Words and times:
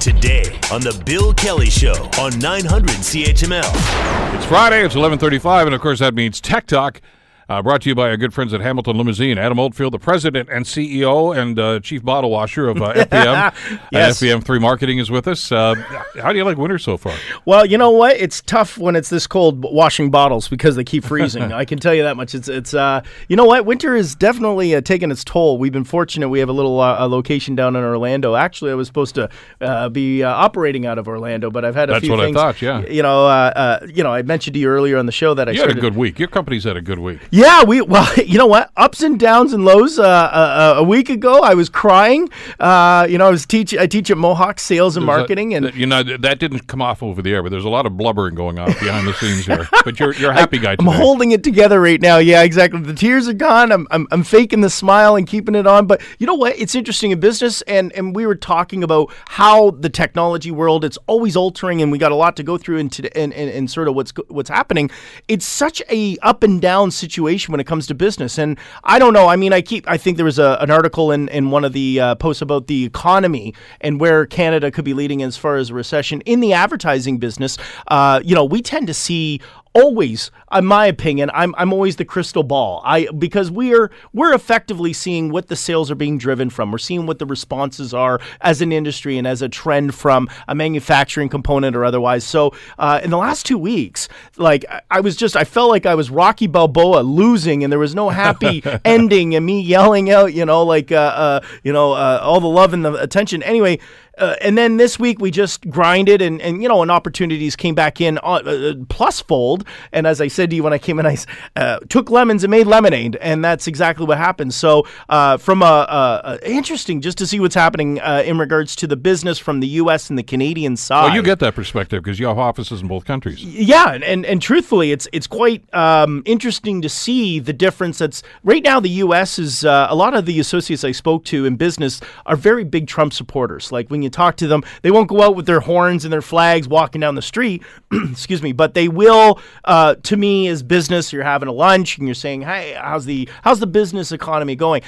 Today 0.00 0.58
on 0.72 0.80
the 0.80 1.02
Bill 1.04 1.34
Kelly 1.34 1.68
Show 1.68 1.94
on 2.20 2.38
900 2.38 2.90
CHML. 2.90 4.34
It's 4.36 4.44
Friday. 4.46 4.84
It's 4.84 4.94
11:35, 4.94 5.66
and 5.66 5.74
of 5.74 5.80
course 5.80 5.98
that 5.98 6.14
means 6.14 6.40
Tech 6.40 6.66
Talk. 6.66 7.00
Uh, 7.48 7.62
brought 7.62 7.80
to 7.82 7.88
you 7.88 7.94
by 7.94 8.08
our 8.08 8.16
good 8.16 8.34
friends 8.34 8.52
at 8.52 8.60
Hamilton 8.60 8.98
Limousine. 8.98 9.38
Adam 9.38 9.60
Oldfield, 9.60 9.92
the 9.92 10.00
president 10.00 10.48
and 10.50 10.64
CEO 10.64 11.36
and 11.36 11.56
uh, 11.58 11.78
chief 11.78 12.02
bottle 12.04 12.30
washer 12.30 12.68
of 12.68 12.82
uh, 12.82 12.92
FPM. 12.94 13.80
Yes. 13.92 14.20
Uh, 14.20 14.26
FPM3 14.26 14.60
Marketing 14.60 14.98
is 14.98 15.12
with 15.12 15.28
us. 15.28 15.52
Uh, 15.52 15.76
how 16.20 16.32
do 16.32 16.38
you 16.38 16.44
like 16.44 16.58
winter 16.58 16.76
so 16.76 16.96
far? 16.96 17.14
Well, 17.44 17.64
you 17.64 17.78
know 17.78 17.92
what? 17.92 18.16
It's 18.16 18.40
tough 18.42 18.78
when 18.78 18.96
it's 18.96 19.10
this 19.10 19.28
cold 19.28 19.62
washing 19.62 20.10
bottles 20.10 20.48
because 20.48 20.74
they 20.74 20.82
keep 20.82 21.04
freezing. 21.04 21.52
I 21.52 21.64
can 21.64 21.78
tell 21.78 21.94
you 21.94 22.02
that 22.02 22.16
much. 22.16 22.34
It's 22.34 22.48
it's 22.48 22.74
uh, 22.74 23.02
you 23.28 23.36
know 23.36 23.44
what? 23.44 23.64
Winter 23.64 23.94
is 23.94 24.16
definitely 24.16 24.74
uh, 24.74 24.80
taking 24.80 25.12
its 25.12 25.22
toll. 25.22 25.56
We've 25.56 25.72
been 25.72 25.84
fortunate. 25.84 26.28
We 26.28 26.40
have 26.40 26.48
a 26.48 26.52
little 26.52 26.80
uh, 26.80 27.06
location 27.06 27.54
down 27.54 27.76
in 27.76 27.84
Orlando. 27.84 28.34
Actually, 28.34 28.72
I 28.72 28.74
was 28.74 28.88
supposed 28.88 29.14
to 29.14 29.30
uh, 29.60 29.88
be 29.88 30.24
uh, 30.24 30.32
operating 30.32 30.84
out 30.84 30.98
of 30.98 31.06
Orlando, 31.06 31.52
but 31.52 31.64
I've 31.64 31.76
had 31.76 31.90
a 31.90 31.92
That's 31.92 32.04
few 32.04 32.10
what 32.10 32.20
I 32.20 32.24
things. 32.24 32.36
thought, 32.36 32.60
yeah. 32.60 32.80
You 32.86 33.04
know, 33.04 33.26
uh, 33.26 33.52
uh, 33.54 33.86
you 33.86 34.02
know, 34.02 34.12
I 34.12 34.22
mentioned 34.22 34.54
to 34.54 34.60
you 34.60 34.68
earlier 34.68 34.98
on 34.98 35.06
the 35.06 35.12
show 35.12 35.32
that 35.34 35.48
I 35.48 35.52
You 35.52 35.60
had 35.60 35.70
a 35.70 35.80
good 35.80 35.94
week. 35.94 36.18
Your 36.18 36.28
company's 36.28 36.64
had 36.64 36.76
a 36.76 36.82
good 36.82 36.98
week. 36.98 37.20
Yeah, 37.36 37.64
we 37.64 37.80
well, 37.82 38.08
you 38.14 38.38
know 38.38 38.46
what? 38.46 38.70
Ups 38.78 39.02
and 39.02 39.20
downs 39.20 39.52
and 39.52 39.62
lows. 39.62 39.98
Uh, 39.98 40.04
uh, 40.04 40.74
a 40.78 40.82
week 40.82 41.10
ago, 41.10 41.40
I 41.42 41.52
was 41.52 41.68
crying. 41.68 42.30
Uh, 42.58 43.06
you 43.10 43.18
know, 43.18 43.26
I 43.26 43.30
was 43.30 43.44
teach. 43.44 43.76
I 43.76 43.86
teach 43.86 44.10
at 44.10 44.16
Mohawk 44.16 44.58
Sales 44.58 44.96
and 44.96 45.06
There's 45.06 45.16
a- 45.16 45.18
Marketing, 45.18 45.52
and 45.54 45.74
you 45.74 45.84
know 45.84 46.02
that 46.02 46.38
didn't 46.38 46.66
come 46.66 46.80
off 46.80 47.02
over 47.02 47.20
the 47.20 47.34
air, 47.34 47.42
but 47.42 47.50
there's 47.50 47.66
a 47.66 47.68
lot 47.68 47.84
of 47.84 47.94
blubbering 47.94 48.36
going 48.36 48.58
on 48.58 48.68
behind 48.68 49.06
the 49.06 49.12
scenes 49.12 49.44
here. 49.44 49.68
But 49.84 50.00
you're 50.00 50.14
you're 50.14 50.32
a 50.32 50.34
happy 50.34 50.58
guy 50.58 50.74
I'm 50.80 50.86
holding 50.86 51.30
it 51.30 51.44
together 51.44 51.80
right 51.80 52.00
now. 52.00 52.16
Yeah, 52.18 52.42
exactly. 52.42 52.80
The 52.80 52.94
tears 52.94 53.28
are 53.28 53.32
gone. 53.32 53.70
I'm, 53.70 53.86
I'm, 53.92 54.08
I'm 54.10 54.24
faking 54.24 54.62
the 54.62 54.70
smile 54.70 55.14
and 55.14 55.28
keeping 55.28 55.54
it 55.54 55.64
on. 55.64 55.86
But 55.86 56.00
you 56.18 56.26
know 56.26 56.34
what? 56.34 56.58
It's 56.58 56.74
interesting 56.74 57.12
in 57.12 57.20
business, 57.20 57.62
and, 57.62 57.92
and 57.92 58.16
we 58.16 58.26
were 58.26 58.34
talking 58.34 58.82
about 58.82 59.12
how 59.28 59.70
the 59.70 59.88
technology 59.88 60.50
world 60.50 60.84
it's 60.84 60.98
always 61.06 61.36
altering, 61.36 61.82
and 61.82 61.92
we 61.92 61.98
got 61.98 62.10
a 62.10 62.16
lot 62.16 62.34
to 62.36 62.42
go 62.42 62.58
through 62.58 62.78
into 62.78 63.16
and, 63.16 63.32
and, 63.32 63.48
and 63.48 63.70
sort 63.70 63.86
of 63.86 63.94
what's 63.94 64.12
what's 64.26 64.50
happening. 64.50 64.90
It's 65.28 65.46
such 65.46 65.80
a 65.88 66.16
up 66.22 66.42
and 66.42 66.60
down 66.60 66.90
situation 66.90 67.25
when 67.28 67.60
it 67.60 67.64
comes 67.64 67.86
to 67.88 67.94
business, 67.94 68.38
and 68.38 68.58
I 68.84 68.98
don't 68.98 69.12
know. 69.12 69.28
I 69.28 69.36
mean, 69.36 69.52
I 69.52 69.60
keep. 69.60 69.88
I 69.88 69.96
think 69.96 70.16
there 70.16 70.24
was 70.24 70.38
a, 70.38 70.56
an 70.60 70.70
article 70.70 71.10
in 71.12 71.28
in 71.28 71.50
one 71.50 71.64
of 71.64 71.72
the 71.72 72.00
uh, 72.00 72.14
posts 72.14 72.42
about 72.42 72.66
the 72.66 72.84
economy 72.84 73.54
and 73.80 74.00
where 74.00 74.26
Canada 74.26 74.70
could 74.70 74.84
be 74.84 74.94
leading 74.94 75.22
as 75.22 75.36
far 75.36 75.56
as 75.56 75.70
a 75.70 75.74
recession 75.74 76.20
in 76.22 76.40
the 76.40 76.52
advertising 76.52 77.18
business. 77.18 77.58
Uh, 77.88 78.20
you 78.24 78.34
know, 78.34 78.44
we 78.44 78.62
tend 78.62 78.86
to 78.86 78.94
see 78.94 79.40
always 79.76 80.30
in 80.52 80.64
my 80.64 80.86
opinion 80.86 81.30
i'm 81.34 81.54
i'm 81.58 81.72
always 81.72 81.96
the 81.96 82.04
crystal 82.04 82.42
ball. 82.42 82.80
I 82.84 83.08
because 83.18 83.50
we're 83.50 83.90
we're 84.12 84.32
effectively 84.32 84.92
seeing 84.92 85.30
what 85.30 85.48
the 85.48 85.56
sales 85.56 85.90
are 85.90 85.94
being 85.94 86.18
driven 86.18 86.50
from. 86.50 86.72
We're 86.72 86.78
seeing 86.78 87.06
what 87.06 87.18
the 87.18 87.26
responses 87.26 87.92
are 87.92 88.20
as 88.40 88.62
an 88.62 88.72
industry 88.72 89.18
and 89.18 89.26
as 89.26 89.42
a 89.42 89.48
trend 89.48 89.94
from 89.94 90.28
a 90.48 90.54
manufacturing 90.54 91.28
component 91.28 91.76
or 91.76 91.84
otherwise. 91.84 92.24
So 92.24 92.54
uh, 92.78 93.00
in 93.02 93.10
the 93.10 93.18
last 93.18 93.44
two 93.44 93.58
weeks 93.58 94.08
like 94.36 94.64
I, 94.70 94.80
I 94.90 95.00
was 95.00 95.16
just 95.16 95.36
i 95.36 95.44
felt 95.44 95.70
like 95.70 95.86
i 95.86 95.94
was 95.94 96.10
rocky 96.10 96.46
balboa 96.46 97.00
losing 97.00 97.64
and 97.64 97.72
there 97.72 97.78
was 97.78 97.94
no 97.94 98.10
happy 98.10 98.62
ending 98.84 99.34
and 99.34 99.44
me 99.44 99.60
yelling 99.60 100.10
out 100.10 100.32
you 100.34 100.44
know 100.44 100.62
like 100.62 100.92
uh, 100.92 100.96
uh 100.96 101.40
you 101.62 101.72
know 101.72 101.92
uh, 101.92 102.18
all 102.22 102.40
the 102.40 102.46
love 102.46 102.72
and 102.72 102.84
the 102.84 102.94
attention. 102.94 103.42
Anyway 103.42 103.78
uh, 104.18 104.36
and 104.40 104.56
then 104.56 104.76
this 104.76 104.98
week 104.98 105.20
we 105.20 105.30
just 105.30 105.68
grinded 105.68 106.22
and, 106.22 106.40
and 106.40 106.62
you 106.62 106.68
know 106.68 106.82
and 106.82 106.90
opportunities 106.90 107.56
came 107.56 107.74
back 107.74 108.00
in 108.00 108.18
uh, 108.18 108.42
uh, 108.44 108.74
plus 108.88 109.20
fold 109.20 109.66
and 109.92 110.06
as 110.06 110.20
I 110.20 110.28
said 110.28 110.50
to 110.50 110.56
you 110.56 110.62
when 110.62 110.72
I 110.72 110.78
came 110.78 110.98
in 110.98 111.06
I 111.06 111.16
uh, 111.56 111.78
took 111.88 112.10
lemons 112.10 112.44
and 112.44 112.50
made 112.50 112.66
lemonade 112.66 113.16
and 113.16 113.44
that's 113.44 113.66
exactly 113.66 114.06
what 114.06 114.18
happened 114.18 114.54
so 114.54 114.86
uh, 115.08 115.36
from 115.36 115.62
a, 115.62 116.38
interesting 116.44 117.00
just 117.00 117.18
to 117.18 117.26
see 117.26 117.40
what's 117.40 117.54
happening 117.54 118.00
uh, 118.00 118.22
in 118.24 118.38
regards 118.38 118.76
to 118.76 118.86
the 118.86 118.96
business 118.96 119.38
from 119.38 119.60
the 119.60 119.68
U.S. 119.68 120.10
and 120.10 120.18
the 120.18 120.22
Canadian 120.22 120.76
side 120.76 121.06
well, 121.06 121.14
you 121.14 121.22
get 121.22 121.38
that 121.40 121.54
perspective 121.54 122.02
because 122.02 122.18
you 122.18 122.26
have 122.26 122.38
offices 122.38 122.80
in 122.80 122.88
both 122.88 123.04
countries. 123.04 123.42
yeah, 123.44 123.92
and, 123.92 124.04
and, 124.04 124.26
and 124.26 124.42
truthfully, 124.42 124.92
it's 124.92 125.08
it's 125.12 125.26
quite 125.26 125.62
um, 125.74 126.22
interesting 126.24 126.82
to 126.82 126.88
see 126.88 127.38
the 127.38 127.52
difference. 127.52 127.98
That's 127.98 128.22
right 128.44 128.62
now. 128.62 128.80
The 128.80 128.90
U.S. 128.90 129.38
is 129.38 129.64
uh, 129.64 129.86
a 129.88 129.94
lot 129.94 130.14
of 130.14 130.26
the 130.26 130.38
associates 130.40 130.84
I 130.84 130.92
spoke 130.92 131.24
to 131.26 131.44
in 131.44 131.56
business 131.56 132.00
are 132.26 132.36
very 132.36 132.64
big 132.64 132.86
Trump 132.86 133.12
supporters. 133.12 133.72
Like 133.72 133.88
when 133.90 134.02
you 134.02 134.05
talk 134.10 134.36
to 134.36 134.46
them, 134.46 134.62
they 134.82 134.90
won't 134.90 135.08
go 135.08 135.22
out 135.22 135.36
with 135.36 135.46
their 135.46 135.60
horns 135.60 136.04
and 136.04 136.12
their 136.12 136.22
flags 136.22 136.68
walking 136.68 137.00
down 137.00 137.14
the 137.14 137.22
street. 137.22 137.62
excuse 138.10 138.42
me, 138.42 138.52
but 138.52 138.74
they 138.74 138.88
will. 138.88 139.40
Uh, 139.64 139.94
to 140.04 140.16
me, 140.16 140.48
as 140.48 140.62
business, 140.62 141.12
you're 141.12 141.22
having 141.24 141.48
a 141.48 141.52
lunch 141.52 141.98
and 141.98 142.06
you're 142.06 142.14
saying, 142.14 142.42
"Hey, 142.42 142.76
how's 142.80 143.04
the 143.04 143.28
how's 143.42 143.60
the 143.60 143.66
business 143.66 144.12
economy 144.12 144.56
going?" 144.56 144.82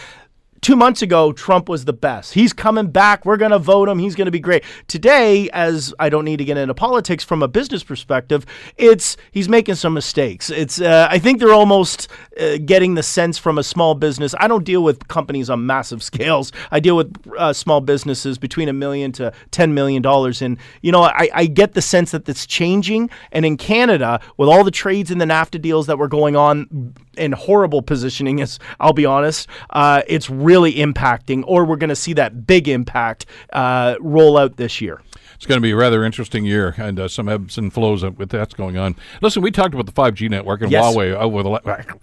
Two 0.60 0.76
months 0.76 1.02
ago, 1.02 1.32
Trump 1.32 1.68
was 1.68 1.84
the 1.84 1.92
best. 1.92 2.34
He's 2.34 2.52
coming 2.52 2.90
back. 2.90 3.24
We're 3.24 3.36
going 3.36 3.50
to 3.50 3.58
vote 3.58 3.88
him. 3.88 3.98
He's 3.98 4.14
going 4.14 4.26
to 4.26 4.32
be 4.32 4.40
great. 4.40 4.64
Today, 4.86 5.48
as 5.50 5.94
I 5.98 6.08
don't 6.08 6.24
need 6.24 6.38
to 6.38 6.44
get 6.44 6.56
into 6.56 6.74
politics 6.74 7.24
from 7.24 7.42
a 7.42 7.48
business 7.48 7.82
perspective, 7.82 8.46
it's 8.76 9.16
he's 9.32 9.48
making 9.48 9.76
some 9.76 9.94
mistakes. 9.94 10.50
It's 10.50 10.80
uh, 10.80 11.08
I 11.10 11.18
think 11.18 11.40
they're 11.40 11.52
almost 11.52 12.08
uh, 12.40 12.58
getting 12.64 12.94
the 12.94 13.02
sense 13.02 13.38
from 13.38 13.58
a 13.58 13.62
small 13.62 13.94
business. 13.94 14.34
I 14.38 14.48
don't 14.48 14.64
deal 14.64 14.82
with 14.82 15.08
companies 15.08 15.50
on 15.50 15.66
massive 15.66 16.02
scales. 16.08 16.52
I 16.70 16.80
deal 16.80 16.96
with 16.96 17.14
uh, 17.38 17.52
small 17.52 17.80
businesses 17.80 18.38
between 18.38 18.68
a 18.68 18.72
million 18.72 19.12
to 19.12 19.32
ten 19.50 19.74
million 19.74 20.02
dollars, 20.02 20.42
and 20.42 20.58
you 20.82 20.92
know 20.92 21.02
I, 21.02 21.28
I 21.34 21.46
get 21.46 21.74
the 21.74 21.82
sense 21.82 22.10
that 22.12 22.28
it's 22.28 22.46
changing. 22.46 23.10
And 23.32 23.44
in 23.44 23.56
Canada, 23.56 24.20
with 24.36 24.48
all 24.48 24.64
the 24.64 24.70
trades 24.70 25.10
and 25.10 25.20
the 25.20 25.24
NAFTA 25.26 25.60
deals 25.60 25.86
that 25.86 25.98
were 25.98 26.08
going 26.08 26.36
on 26.36 26.94
in 27.16 27.32
horrible 27.32 27.82
positioning, 27.82 28.40
as 28.40 28.58
I'll 28.80 28.92
be 28.92 29.06
honest, 29.06 29.48
uh, 29.70 30.02
it's 30.06 30.30
impacting, 30.74 31.44
or 31.46 31.64
we're 31.64 31.76
going 31.76 31.88
to 31.88 31.96
see 31.96 32.12
that 32.14 32.46
big 32.46 32.68
impact 32.68 33.26
uh, 33.52 33.96
roll 34.00 34.36
out 34.38 34.56
this 34.56 34.80
year. 34.80 35.00
It's 35.38 35.46
going 35.46 35.58
to 35.58 35.62
be 35.62 35.70
a 35.70 35.76
rather 35.76 36.02
interesting 36.04 36.44
year 36.44 36.74
and 36.78 36.98
uh, 36.98 37.06
some 37.06 37.28
ebbs 37.28 37.56
and 37.58 37.72
flows 37.72 38.02
with 38.04 38.30
that's 38.30 38.54
going 38.54 38.76
on. 38.76 38.96
Listen, 39.22 39.40
we 39.40 39.52
talked 39.52 39.72
about 39.72 39.86
the 39.86 39.92
5G 39.92 40.28
network 40.28 40.62
and 40.62 40.72
Yes. 40.72 40.84
Huawei 40.84 41.14
over 41.14 41.44
the, 41.44 41.50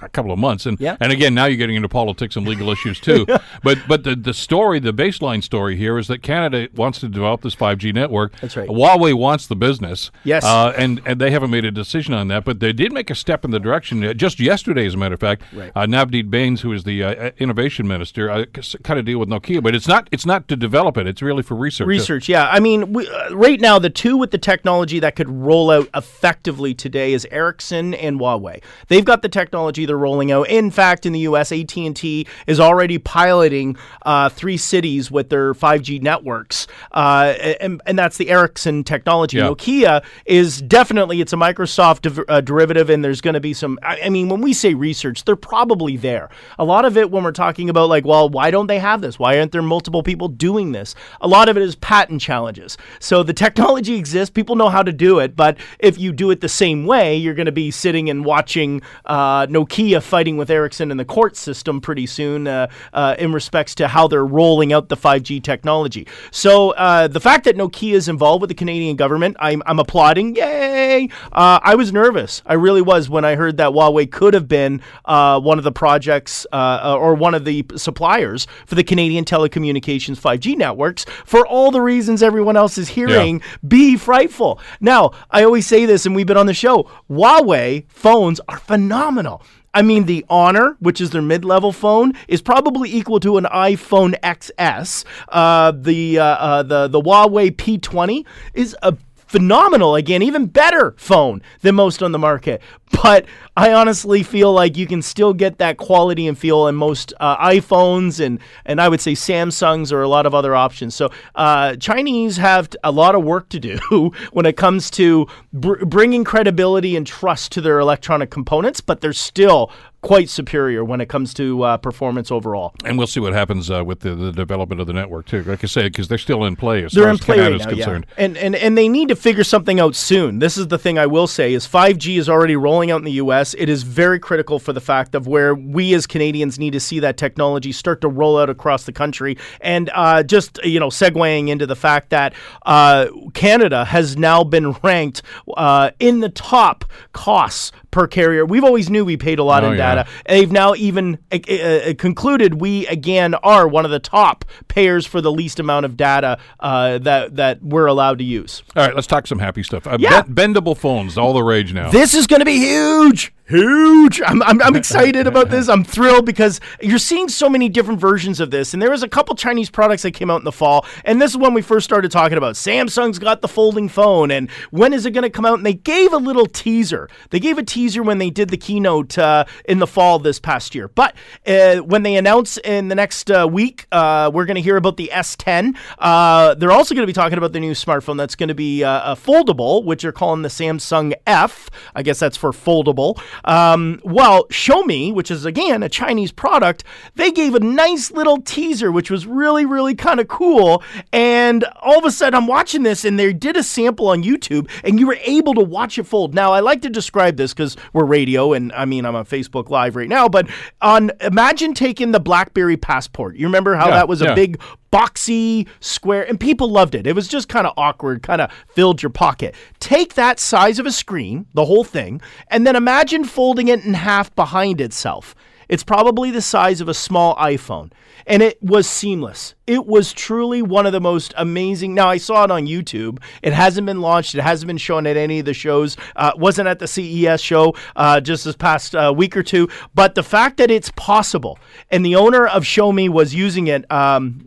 a 0.01 0.07
couple 0.07 0.31
of 0.31 0.39
months, 0.39 0.65
and 0.65 0.79
Yeah. 0.79 0.95
and 1.01 1.11
again 1.11 1.33
now 1.33 1.43
you're 1.43 1.57
getting 1.57 1.75
into 1.75 1.89
politics 1.89 2.37
and 2.37 2.47
legal 2.47 2.69
issues 2.69 2.97
too. 2.99 3.25
But 3.61 3.79
but 3.89 4.03
the 4.05 4.15
the 4.15 4.33
story, 4.33 4.79
the 4.79 4.93
baseline 4.93 5.43
story 5.43 5.75
here 5.75 5.97
is 5.97 6.07
that 6.07 6.21
Canada 6.21 6.69
wants 6.75 6.99
to 7.01 7.09
develop 7.09 7.41
this 7.41 7.55
5G 7.55 7.93
network. 7.93 8.39
That's 8.39 8.55
right. 8.55 8.69
Huawei 8.69 9.13
wants 9.13 9.47
the 9.47 9.55
business. 9.57 10.11
Yes. 10.23 10.45
uh, 10.45 10.73
and 10.77 11.01
and 11.05 11.19
they 11.19 11.31
haven't 11.31 11.49
made 11.51 11.65
a 11.65 11.71
decision 11.71 12.13
on 12.13 12.29
that, 12.29 12.45
but 12.45 12.61
they 12.61 12.71
did 12.71 12.93
make 12.93 13.09
a 13.09 13.15
step 13.15 13.43
in 13.43 13.51
the 13.51 13.59
direction 13.59 14.01
uh, 14.03 14.13
just 14.13 14.39
yesterday, 14.39 14.85
as 14.85 14.93
a 14.93 14.97
matter 14.97 15.15
of 15.15 15.19
fact. 15.19 15.41
Right. 15.53 15.71
Uh, 15.75 15.85
Navdeep 15.85 16.29
Bains, 16.29 16.61
who 16.61 16.71
is 16.71 16.83
the 16.85 17.03
uh, 17.03 17.31
innovation 17.37 17.85
minister, 17.87 18.29
uh, 18.29 18.45
kind 18.83 18.97
of 18.99 19.05
deal 19.05 19.19
with 19.19 19.27
Nokia, 19.29 19.61
but 19.61 19.75
it's 19.75 19.87
not 19.89 20.07
it's 20.13 20.25
not 20.25 20.47
to 20.47 20.55
develop 20.55 20.95
it. 20.97 21.05
It's 21.05 21.21
really 21.21 21.43
for 21.43 21.55
research. 21.55 21.87
Research, 21.87 22.29
yeah. 22.29 22.47
I 22.49 22.59
mean, 22.61 22.93
we, 22.93 23.07
uh, 23.09 23.24
right 23.31 23.59
now, 23.59 23.79
the 23.79 23.89
two 23.89 24.17
with 24.17 24.31
the 24.31 24.37
technology 24.37 24.99
that 24.99 25.15
could 25.15 25.29
roll 25.29 25.71
out 25.71 25.89
effectively 25.93 26.73
today 26.73 27.13
is 27.13 27.25
Ericsson 27.31 27.93
and 27.93 28.19
Huawei. 28.19 28.61
They've 28.87 29.05
got 29.05 29.21
the 29.21 29.29
technology 29.29 29.85
they're 29.85 29.97
rolling 29.97 30.31
out. 30.31 30.49
In 30.49 30.71
fact, 30.71 31.05
in 31.05 31.13
the 31.13 31.19
U.S., 31.21 31.51
AT 31.51 31.75
and 31.77 31.95
T 31.95 32.27
is 32.47 32.59
already 32.59 32.97
piloting 32.97 33.77
uh, 34.03 34.29
three 34.29 34.57
cities 34.57 35.09
with 35.11 35.29
their 35.29 35.53
5G 35.53 36.01
networks, 36.01 36.67
uh, 36.91 37.33
and, 37.59 37.81
and 37.85 37.97
that's 37.97 38.17
the 38.17 38.29
Ericsson 38.29 38.83
technology. 38.83 39.37
Yeah. 39.37 39.49
Nokia 39.49 40.03
is 40.25 40.61
definitely 40.61 41.21
it's 41.21 41.33
a 41.33 41.37
Microsoft 41.37 42.01
div- 42.01 42.25
uh, 42.27 42.41
derivative, 42.41 42.89
and 42.89 43.03
there's 43.03 43.21
going 43.21 43.33
to 43.33 43.39
be 43.39 43.53
some. 43.53 43.79
I, 43.83 44.01
I 44.05 44.09
mean, 44.09 44.29
when 44.29 44.41
we 44.41 44.53
say 44.53 44.73
research, 44.73 45.25
they're 45.25 45.35
probably 45.35 45.97
there. 45.97 46.29
A 46.59 46.65
lot 46.65 46.85
of 46.85 46.97
it, 46.97 47.11
when 47.11 47.23
we're 47.23 47.31
talking 47.31 47.69
about 47.69 47.89
like, 47.89 48.05
well, 48.05 48.29
why 48.29 48.51
don't 48.51 48.67
they 48.67 48.79
have 48.79 49.01
this? 49.01 49.19
Why 49.19 49.39
aren't 49.39 49.51
there 49.51 49.61
multiple 49.61 50.03
people 50.03 50.27
doing 50.27 50.71
this? 50.71 50.95
A 51.21 51.27
lot 51.27 51.49
of 51.49 51.57
it 51.57 51.63
is 51.63 51.75
patent 51.75 52.21
challenges. 52.21 52.77
So 52.99 53.14
the 53.23 53.33
technology 53.33 53.95
exists, 53.95 54.31
people 54.31 54.55
know 54.55 54.69
how 54.69 54.83
to 54.83 54.91
do 54.91 55.19
it, 55.19 55.35
but 55.35 55.57
if 55.79 55.97
you 55.97 56.11
do 56.11 56.31
it 56.31 56.41
the 56.41 56.49
same 56.49 56.85
way, 56.85 57.15
you're 57.15 57.33
going 57.33 57.45
to 57.45 57.51
be 57.51 57.71
sitting 57.71 58.09
and 58.09 58.25
watching 58.25 58.81
uh, 59.05 59.47
Nokia 59.47 60.01
fighting 60.01 60.37
with 60.37 60.49
Ericsson 60.49 60.91
in 60.91 60.97
the 60.97 61.05
court 61.05 61.35
system 61.35 61.81
pretty 61.81 62.05
soon, 62.05 62.47
uh, 62.47 62.67
uh, 62.93 63.15
in 63.17 63.33
respects 63.33 63.75
to 63.75 63.87
how 63.87 64.07
they're 64.07 64.25
rolling 64.25 64.73
out 64.73 64.89
the 64.89 64.97
5G 64.97 65.43
technology. 65.43 66.07
So 66.31 66.71
uh, 66.71 67.07
the 67.07 67.19
fact 67.19 67.45
that 67.45 67.55
Nokia 67.55 67.93
is 67.93 68.07
involved 68.07 68.41
with 68.41 68.49
the 68.49 68.55
Canadian 68.55 68.95
government, 68.95 69.37
I'm, 69.39 69.61
I'm 69.65 69.79
applauding. 69.79 70.35
Yay! 70.35 71.09
Uh, 71.31 71.59
I 71.61 71.75
was 71.75 71.93
nervous. 71.93 72.41
I 72.45 72.53
really 72.53 72.81
was 72.81 73.09
when 73.09 73.25
I 73.25 73.35
heard 73.35 73.57
that 73.57 73.69
Huawei 73.69 74.11
could 74.11 74.33
have 74.33 74.47
been 74.47 74.81
uh, 75.05 75.39
one 75.39 75.57
of 75.57 75.63
the 75.63 75.71
projects 75.71 76.45
or 76.51 77.15
one 77.15 77.33
of 77.33 77.45
the 77.45 77.65
suppliers 77.75 78.47
for 78.65 78.75
the 78.75 78.83
Canadian 78.83 79.25
telecommunications 79.25 80.19
5G 80.19 80.57
networks 80.57 81.05
for 81.25 81.45
all 81.45 81.71
the 81.71 81.81
reasons 81.81 82.23
everyone 82.23 82.57
else 82.57 82.77
is 82.77 82.89
hearing 83.07 83.41
be 83.67 83.97
frightful. 83.97 84.59
Now, 84.79 85.11
I 85.31 85.43
always 85.43 85.65
say 85.65 85.85
this, 85.85 86.05
and 86.05 86.15
we've 86.15 86.27
been 86.27 86.37
on 86.37 86.45
the 86.45 86.53
show 86.53 86.89
Huawei 87.09 87.85
phones 87.89 88.39
are 88.47 88.59
phenomenal. 88.59 89.41
I 89.75 89.81
mean, 89.81 90.05
the 90.05 90.25
Honor, 90.29 90.77
which 90.79 91.01
is 91.01 91.09
their 91.09 91.21
mid-level 91.21 91.73
phone, 91.73 92.13
is 92.29 92.41
probably 92.41 92.89
equal 92.89 93.19
to 93.19 93.37
an 93.37 93.43
iPhone 93.43 94.17
XS. 94.21 95.03
Uh, 95.27 95.71
the 95.71 96.17
uh, 96.17 96.23
uh, 96.23 96.63
the 96.63 96.87
the 96.87 97.01
Huawei 97.01 97.51
P20 97.51 98.25
is 98.53 98.75
a 98.81 98.95
phenomenal. 99.35 99.95
Again, 99.95 100.21
even 100.21 100.45
better 100.45 100.95
phone 100.97 101.41
than 101.59 101.75
most 101.75 102.01
on 102.01 102.13
the 102.13 102.19
market. 102.19 102.61
But 103.03 103.25
I 103.57 103.73
honestly 103.73 104.23
feel 104.23 104.53
like 104.53 104.77
you 104.77 104.87
can 104.87 105.01
still 105.01 105.33
get 105.33 105.57
that 105.57 105.75
quality 105.75 106.25
and 106.25 106.37
feel 106.37 106.67
in 106.67 106.75
most 106.75 107.13
uh, 107.19 107.35
iPhones 107.45 108.23
and 108.25 108.39
and 108.65 108.79
I 108.79 108.87
would 108.87 109.01
say 109.01 109.11
Samsungs 109.11 109.91
or 109.91 110.01
a 110.01 110.07
lot 110.07 110.25
of 110.25 110.33
other 110.33 110.55
options. 110.55 110.95
So 110.95 111.09
uh, 111.35 111.75
Chinese 111.75 112.37
have 112.37 112.69
a 112.81 112.91
lot 112.91 113.13
of 113.13 113.25
work 113.25 113.49
to 113.49 113.59
do 113.59 113.77
when 114.31 114.45
it 114.45 114.55
comes 114.55 114.89
to 114.91 115.27
br- 115.51 115.83
bringing 115.83 116.23
credibility 116.23 116.95
and 116.95 117.05
trust 117.05 117.51
to 117.53 117.61
their 117.61 117.79
electronic 117.79 118.29
components, 118.29 118.79
but 118.79 119.01
they're 119.01 119.11
still 119.11 119.69
quite 120.05 120.29
superior 120.29 120.85
when 120.85 121.01
it 121.01 121.09
comes 121.09 121.33
to 121.33 121.63
uh, 121.63 121.77
performance 121.77 122.31
overall. 122.31 122.75
And 122.85 122.95
we'll 122.95 123.07
see 123.07 123.19
what 123.19 123.33
happens 123.33 123.71
uh, 123.71 123.83
with 123.83 124.01
the, 124.01 124.13
the, 124.13 124.31
development 124.31 124.79
of 124.79 124.85
the 124.85 124.93
network 124.93 125.25
too. 125.25 125.41
Like 125.41 125.63
I 125.63 125.67
say, 125.67 125.83
because 125.85 126.07
they're 126.07 126.19
still 126.19 126.45
in 126.45 126.55
play 126.55 126.83
as 126.83 126.91
they're 126.91 127.05
far 127.05 127.09
in 127.09 127.15
as 127.15 127.21
play 127.21 127.35
Canada's 127.37 127.65
right 127.65 127.69
now, 127.69 127.75
concerned. 127.75 128.05
Yeah. 128.09 128.23
And, 128.25 128.37
and 128.37 128.55
and 128.55 128.77
they 128.77 128.87
need 128.87 129.07
to 129.07 129.15
figure 129.15 129.43
something 129.43 129.79
out 129.79 129.95
soon. 129.95 130.37
This 130.37 130.57
is 130.57 130.67
the 130.67 130.77
thing 130.77 130.99
I 130.99 131.07
will 131.07 131.25
say 131.25 131.55
is 131.55 131.67
5G 131.67 132.19
is 132.19 132.29
already 132.29 132.55
rolling 132.55 132.91
out 132.91 132.97
in 132.97 133.03
the 133.03 133.13
U.S. 133.13 133.55
It 133.57 133.67
is 133.67 133.81
very 133.81 134.19
critical 134.19 134.59
for 134.59 134.73
the 134.73 134.81
fact 134.81 135.15
of 135.15 135.25
where 135.25 135.55
we 135.55 135.95
as 135.95 136.05
Canadians 136.05 136.59
need 136.59 136.73
to 136.73 136.79
see 136.79 136.99
that 136.99 137.17
technology 137.17 137.71
start 137.71 138.01
to 138.01 138.07
roll 138.07 138.37
out 138.37 138.51
across 138.51 138.83
the 138.83 138.93
country. 138.93 139.39
And 139.59 139.89
uh, 139.95 140.21
just 140.21 140.63
you 140.63 140.79
know, 140.79 140.89
segueing 140.89 141.49
into 141.49 141.65
the 141.65 141.75
fact 141.75 142.11
that 142.11 142.35
uh, 142.63 143.07
Canada 143.33 143.85
has 143.85 144.15
now 144.15 144.43
been 144.43 144.73
ranked 144.83 145.23
uh, 145.57 145.89
in 145.99 146.19
the 146.19 146.29
top 146.29 146.85
costs 147.11 147.71
per 147.95 148.07
carrier. 148.07 148.45
We've 148.45 148.65
always 148.65 148.89
knew 148.89 149.05
we 149.05 149.15
paid 149.15 149.39
a 149.39 149.43
lot 149.43 149.63
Oh, 149.63 149.71
in 149.71 149.77
yeah. 149.77 149.95
data. 149.95 150.09
They've 150.27 150.51
now 150.51 150.75
even 150.75 151.17
uh, 151.31 151.37
uh, 151.49 151.93
concluded 151.97 152.59
we 152.59 152.85
again 152.87 153.35
are 153.35 153.69
one 153.69 153.85
of 153.85 153.91
the 153.91 153.99
top 153.99 154.43
payers 154.67 155.05
for 155.05 155.21
the 155.21 155.31
least 155.31 155.61
amount 155.61 155.85
of 155.85 155.95
data 155.95 156.37
uh, 156.59 156.97
that 156.99 157.37
that 157.37 157.63
we're 157.63 157.85
allowed 157.85 158.17
to 158.17 158.25
use. 158.25 158.63
All 158.75 158.85
right, 158.85 158.93
let's 158.93 159.07
talk 159.07 159.27
some 159.27 159.39
happy 159.39 159.63
stuff. 159.63 159.87
Uh, 159.87 159.95
Yeah. 159.97 160.23
ben- 160.23 160.53
bendable 160.53 160.75
phones, 160.77 161.17
all 161.17 161.31
the 161.31 161.41
rage 161.41 161.73
now. 161.73 161.89
This 161.89 162.13
is 162.13 162.27
going 162.27 162.41
to 162.41 162.45
be 162.45 162.57
huge. 162.57 163.33
Huge. 163.47 164.21
I'm, 164.25 164.41
I'm, 164.41 164.59
I'm 164.61 164.75
excited 164.85 165.27
about 165.27 165.51
this. 165.51 165.69
I'm 165.69 165.83
thrilled 165.83 166.25
because 166.25 166.59
you're 166.81 166.97
seeing 166.97 167.29
so 167.29 167.47
many 167.47 167.69
different 167.69 167.99
versions 167.99 168.39
of 168.39 168.49
this. 168.49 168.73
And 168.73 168.81
there 168.81 168.89
was 168.89 169.03
a 169.03 169.07
couple 169.07 169.35
Chinese 169.35 169.69
products 169.69 170.01
that 170.01 170.11
came 170.11 170.31
out 170.31 170.39
in 170.39 170.45
the 170.45 170.51
fall. 170.51 170.85
And 171.03 171.21
this 171.21 171.31
is 171.31 171.37
when 171.37 171.53
we 171.53 171.61
first 171.61 171.83
started 171.83 172.09
talking 172.09 172.39
about 172.39 172.55
Samsung's 172.55 173.19
got 173.19 173.41
the 173.41 173.47
folding 173.47 173.87
phone. 173.87 174.31
And 174.31 174.49
when 174.71 174.93
is 174.93 175.05
it 175.05 175.11
going 175.11 175.23
to 175.23 175.29
come 175.29 175.45
out? 175.45 175.55
And 175.55 175.65
they 175.65 175.73
gave 175.73 176.11
a 176.11 176.17
little 176.17 176.47
teaser. 176.47 177.07
They 177.29 177.39
gave 177.39 177.59
a 177.59 177.63
teaser 177.63 178.01
when 178.01 178.17
they 178.17 178.31
did 178.31 178.49
the 178.49 178.57
keynote 178.57 179.17
uh, 179.17 179.45
in 179.65 179.77
the 179.77 179.87
fall 179.87 180.17
this 180.17 180.39
past 180.39 180.73
year. 180.73 180.87
But 180.87 181.15
uh, 181.45 181.77
when 181.77 182.01
they 182.01 182.15
announce 182.15 182.57
in 182.57 182.87
the 182.87 182.95
next 182.95 183.29
uh, 183.29 183.47
week, 183.49 183.85
uh, 183.91 184.31
we're 184.33 184.45
going 184.45 184.55
to 184.55 184.61
hear 184.61 184.77
about 184.77 184.97
the 184.97 185.11
S10. 185.13 185.77
Uh, 185.99 186.55
they're 186.55 186.71
also 186.71 186.95
going 186.95 187.03
to 187.03 187.07
be 187.07 187.13
talking 187.13 187.37
about 187.37 187.53
the 187.53 187.59
new 187.59 187.73
smartphone 187.73 188.17
that's 188.17 188.35
going 188.35 188.49
to 188.49 188.55
be 188.55 188.83
uh, 188.83 189.13
a 189.13 189.15
foldable, 189.15 189.83
which 189.83 190.01
they're 190.01 190.11
calling 190.11 190.41
the 190.41 190.49
Samsung 190.49 191.13
F. 191.27 191.69
I 191.93 192.01
guess 192.01 192.17
that's 192.17 192.37
for 192.37 192.51
foldable. 192.51 193.19
Um, 193.43 193.99
well, 194.03 194.45
Xiaomi, 194.47 195.13
which 195.13 195.29
is 195.29 195.45
again 195.45 195.83
a 195.83 195.89
Chinese 195.89 196.31
product, 196.31 196.83
they 197.15 197.31
gave 197.31 197.55
a 197.55 197.59
nice 197.59 198.11
little 198.11 198.41
teaser, 198.41 198.91
which 198.91 199.11
was 199.11 199.25
really, 199.25 199.65
really 199.65 199.95
kind 199.95 200.19
of 200.19 200.27
cool. 200.27 200.83
And 201.11 201.63
all 201.81 201.97
of 201.97 202.05
a 202.05 202.11
sudden, 202.11 202.35
I'm 202.35 202.47
watching 202.47 202.83
this, 202.83 203.05
and 203.05 203.19
they 203.19 203.33
did 203.33 203.57
a 203.57 203.63
sample 203.63 204.07
on 204.07 204.23
YouTube, 204.23 204.69
and 204.83 204.99
you 204.99 205.07
were 205.07 205.17
able 205.21 205.53
to 205.55 205.61
watch 205.61 205.97
it 205.97 206.05
fold. 206.05 206.33
Now, 206.33 206.51
I 206.51 206.59
like 206.59 206.81
to 206.83 206.89
describe 206.89 207.37
this 207.37 207.53
because 207.53 207.75
we're 207.93 208.05
radio, 208.05 208.53
and 208.53 208.71
I 208.73 208.85
mean, 208.85 209.05
I'm 209.05 209.15
on 209.15 209.25
Facebook 209.25 209.69
Live 209.69 209.95
right 209.95 210.09
now, 210.09 210.27
but 210.27 210.47
on 210.81 211.11
imagine 211.21 211.73
taking 211.73 212.11
the 212.11 212.19
BlackBerry 212.19 212.77
Passport. 212.77 213.35
You 213.35 213.47
remember 213.47 213.75
how 213.75 213.87
Yeah, 213.87 213.95
that 213.95 214.07
was 214.07 214.21
a 214.21 214.35
big 214.35 214.59
boxy 214.95 215.67
square 215.81 216.23
and 216.23 216.39
people 216.39 216.69
loved 216.69 216.95
it. 216.95 217.05
It 217.05 217.15
was 217.15 217.27
just 217.27 217.49
kind 217.49 217.67
of 217.67 217.73
awkward 217.75 218.23
kind 218.23 218.39
of 218.39 218.49
filled 218.69 219.03
your 219.03 219.09
pocket. 219.09 219.53
Take 219.81 220.13
that 220.13 220.39
size 220.39 220.79
of 220.79 220.85
a 220.85 220.91
screen 220.91 221.47
the 221.53 221.65
whole 221.65 221.83
thing 221.83 222.21
and 222.47 222.65
then 222.65 222.77
imagine 222.77 223.25
folding 223.25 223.67
it 223.67 223.83
in 223.83 223.93
half 223.93 224.33
behind 224.35 224.79
itself. 224.79 225.35
It's 225.67 225.83
probably 225.83 226.31
the 226.31 226.41
size 226.41 226.79
of 226.79 226.87
a 226.87 226.93
small 226.93 227.35
iphone. 227.37 227.91
And 228.27 228.41
it 228.41 228.61
was 228.61 228.87
seamless. 228.87 229.55
It 229.67 229.85
was 229.85 230.13
truly 230.13 230.61
one 230.61 230.85
of 230.85 230.93
the 230.93 231.01
most 231.01 231.33
amazing 231.37 231.93
now 231.93 232.09
i 232.09 232.17
saw 232.17 232.45
it 232.45 232.51
on 232.51 232.65
youtube. 232.65 233.21
It 233.43 233.51
hasn't 233.51 233.85
been 233.85 233.99
launched. 233.99 234.33
It 234.33 234.41
hasn't 234.41 234.67
been 234.67 234.77
shown 234.77 235.05
at 235.07 235.17
any 235.17 235.39
of 235.39 235.45
the 235.45 235.53
shows. 235.53 235.97
Uh, 236.15 236.31
wasn't 236.37 236.69
at 236.69 236.79
the 236.79 236.87
ces 236.87 237.41
show 237.41 237.75
uh, 237.97 238.21
just 238.21 238.45
this 238.45 238.55
past 238.55 238.95
uh, 238.95 239.13
week 239.15 239.35
or 239.35 239.43
two. 239.43 239.67
But 239.93 240.15
the 240.15 240.23
fact 240.23 240.55
that 240.57 240.71
it's 240.71 240.91
possible 240.95 241.59
and 241.91 242.05
the 242.05 242.15
owner 242.15 242.47
of 242.47 242.63
Xiaomi 242.63 243.09
was 243.09 243.35
using 243.35 243.67
it 243.67 243.91
um, 243.91 244.44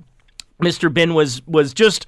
Mr. 0.62 0.92
Bin 0.92 1.14
was 1.14 1.46
was 1.46 1.72
just 1.72 2.06